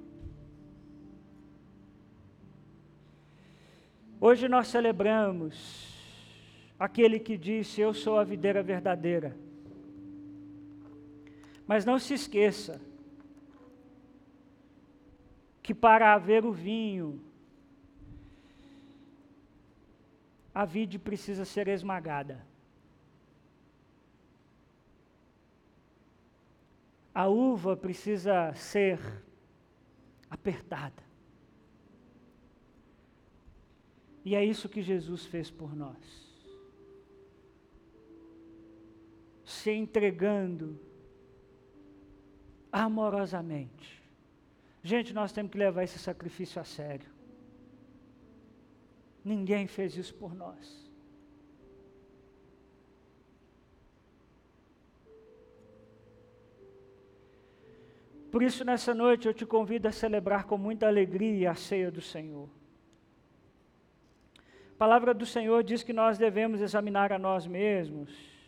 [4.22, 5.94] Hoje nós celebramos
[6.80, 9.49] aquele que disse: Eu sou a videira verdadeira
[11.70, 12.82] mas não se esqueça
[15.62, 17.24] que para haver o vinho,
[20.52, 22.44] a vide precisa ser esmagada.
[27.14, 29.00] A uva precisa ser
[30.28, 31.04] apertada.
[34.26, 36.34] E é isso que Jesus fez por nós.
[39.46, 40.89] Se entregando
[42.72, 44.00] amorosamente,
[44.82, 47.10] Gente, nós temos que levar esse sacrifício a sério.
[49.24, 50.88] Ninguém fez isso por nós.
[58.32, 62.00] Por isso, nessa noite, eu te convido a celebrar com muita alegria a ceia do
[62.00, 62.48] Senhor.
[64.38, 68.39] A palavra do Senhor diz que nós devemos examinar a nós mesmos.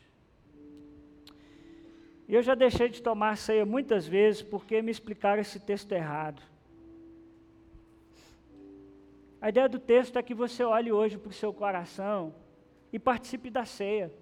[2.32, 6.42] Eu já deixei de tomar ceia muitas vezes porque me explicaram esse texto errado.
[9.42, 12.34] A ideia do texto é que você olhe hoje para o seu coração
[12.94, 14.14] e participe da ceia.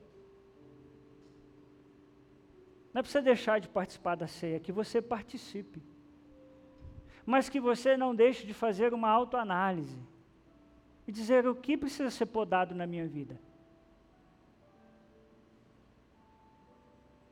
[2.91, 5.79] Não é para você deixar de participar da ceia, que você participe.
[7.23, 10.01] Mas que você não deixe de fazer uma autoanálise
[11.07, 13.39] e dizer o que precisa ser podado na minha vida.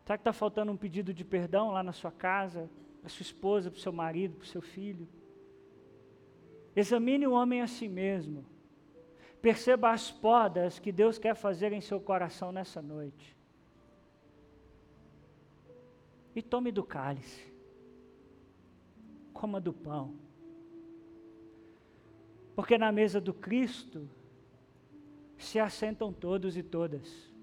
[0.07, 2.69] Será que está faltando um pedido de perdão lá na sua casa,
[3.01, 5.05] para sua esposa, para o seu marido, para o seu filho?
[6.73, 8.45] Examine o homem a si mesmo.
[9.41, 13.35] Perceba as podas que Deus quer fazer em seu coração nessa noite
[16.33, 17.53] e tome do cálice,
[19.33, 20.15] coma do pão.
[22.55, 24.09] Porque na mesa do Cristo
[25.37, 27.36] se assentam todos e todas.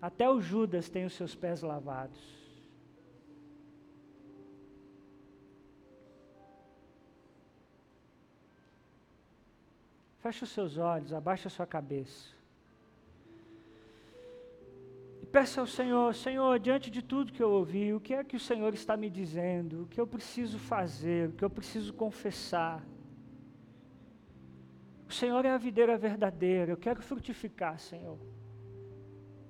[0.00, 2.18] Até o Judas tem os seus pés lavados.
[10.18, 12.40] Feche os seus olhos, abaixe a sua cabeça
[15.30, 18.40] peça ao Senhor, Senhor, diante de tudo que eu ouvi, o que é que o
[18.40, 19.82] Senhor está me dizendo?
[19.82, 21.28] O que eu preciso fazer?
[21.28, 22.84] O que eu preciso confessar?
[25.08, 28.18] O Senhor é a videira verdadeira, eu quero frutificar, Senhor.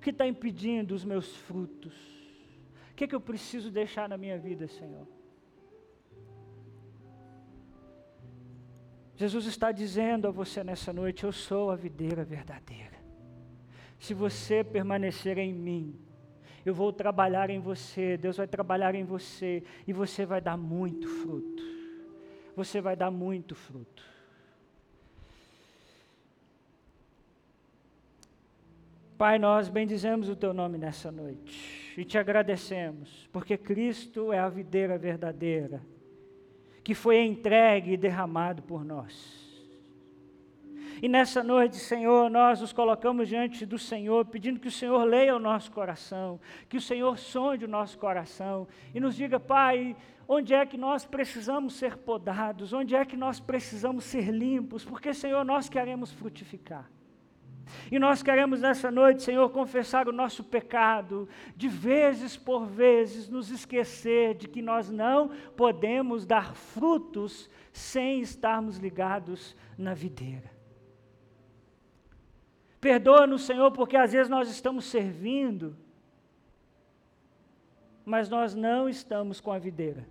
[0.00, 1.94] O que está impedindo os meus frutos?
[2.90, 5.06] O que é que eu preciso deixar na minha vida, Senhor?
[9.14, 13.00] Jesus está dizendo a você nessa noite: Eu sou a videira verdadeira
[14.00, 15.94] se você permanecer em mim,
[16.64, 21.06] eu vou trabalhar em você, Deus vai trabalhar em você e você vai dar muito
[21.06, 21.62] fruto.
[22.56, 24.02] Você vai dar muito fruto.
[29.20, 34.48] Pai, nós bendizemos o teu nome nessa noite e te agradecemos, porque Cristo é a
[34.48, 35.82] videira verdadeira,
[36.82, 39.62] que foi entregue e derramado por nós.
[41.02, 45.36] E nessa noite, Senhor, nós nos colocamos diante do Senhor, pedindo que o Senhor leia
[45.36, 49.94] o nosso coração, que o Senhor sonde o nosso coração e nos diga, Pai,
[50.26, 55.12] onde é que nós precisamos ser podados, onde é que nós precisamos ser limpos, porque,
[55.12, 56.90] Senhor, nós queremos frutificar.
[57.90, 63.50] E nós queremos nessa noite, Senhor, confessar o nosso pecado, de vezes por vezes nos
[63.50, 70.50] esquecer de que nós não podemos dar frutos sem estarmos ligados na videira.
[72.80, 75.76] Perdoa-nos, Senhor, porque às vezes nós estamos servindo,
[78.04, 80.06] mas nós não estamos com a videira.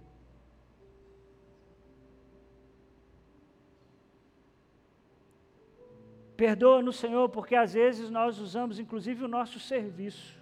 [6.40, 10.40] Perdoa-nos, Senhor, porque às vezes nós usamos inclusive o nosso serviço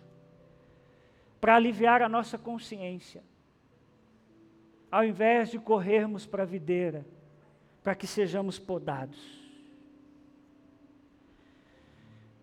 [1.42, 3.24] para aliviar a nossa consciência,
[4.92, 7.04] ao invés de corrermos para a videira,
[7.82, 9.20] para que sejamos podados.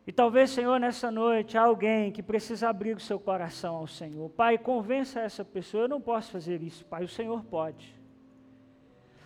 [0.05, 4.29] E talvez, Senhor, nessa noite há alguém que precisa abrir o seu coração ao Senhor.
[4.31, 5.85] Pai, convença essa pessoa.
[5.85, 8.04] Eu não posso fazer isso, Pai, o Senhor pode.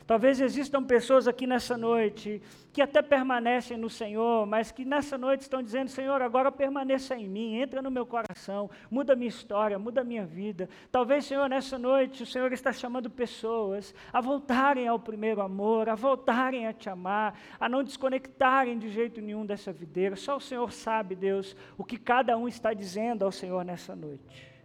[0.08, 2.40] Talvez existam pessoas aqui nessa noite
[2.72, 7.28] que até permanecem no Senhor, mas que nessa noite estão dizendo: Senhor, agora permaneça em
[7.28, 10.66] mim, entra no meu coração, muda minha história, muda minha vida.
[10.90, 15.94] Talvez, Senhor, nessa noite o Senhor está chamando pessoas a voltarem ao primeiro amor, a
[15.94, 20.16] voltarem a te amar, a não desconectarem de jeito nenhum dessa videira.
[20.16, 24.57] Só o Senhor sabe, Deus, o que cada um está dizendo ao Senhor nessa noite.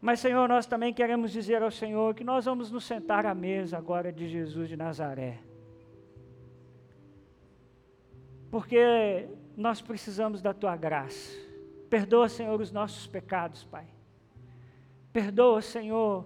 [0.00, 3.76] Mas, Senhor, nós também queremos dizer ao Senhor que nós vamos nos sentar à mesa
[3.76, 5.38] agora de Jesus de Nazaré.
[8.50, 11.36] Porque nós precisamos da tua graça.
[11.90, 13.86] Perdoa, Senhor, os nossos pecados, Pai.
[15.12, 16.24] Perdoa, Senhor,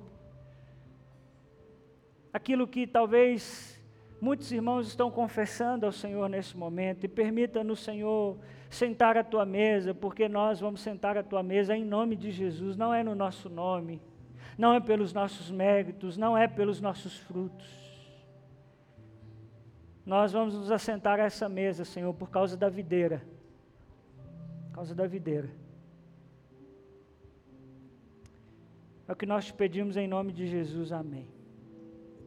[2.32, 3.80] aquilo que talvez
[4.20, 7.04] muitos irmãos estão confessando ao Senhor nesse momento.
[7.04, 8.38] E permita-nos, Senhor,
[8.74, 12.76] sentar à tua mesa, porque nós vamos sentar à tua mesa em nome de Jesus,
[12.76, 14.00] não é no nosso nome,
[14.56, 17.82] não é pelos nossos méritos, não é pelos nossos frutos.
[20.04, 23.22] Nós vamos nos assentar a essa mesa, Senhor, por causa da videira.
[24.68, 25.48] Por causa da videira.
[29.06, 30.90] É o que nós te pedimos em nome de Jesus.
[30.90, 31.31] Amém.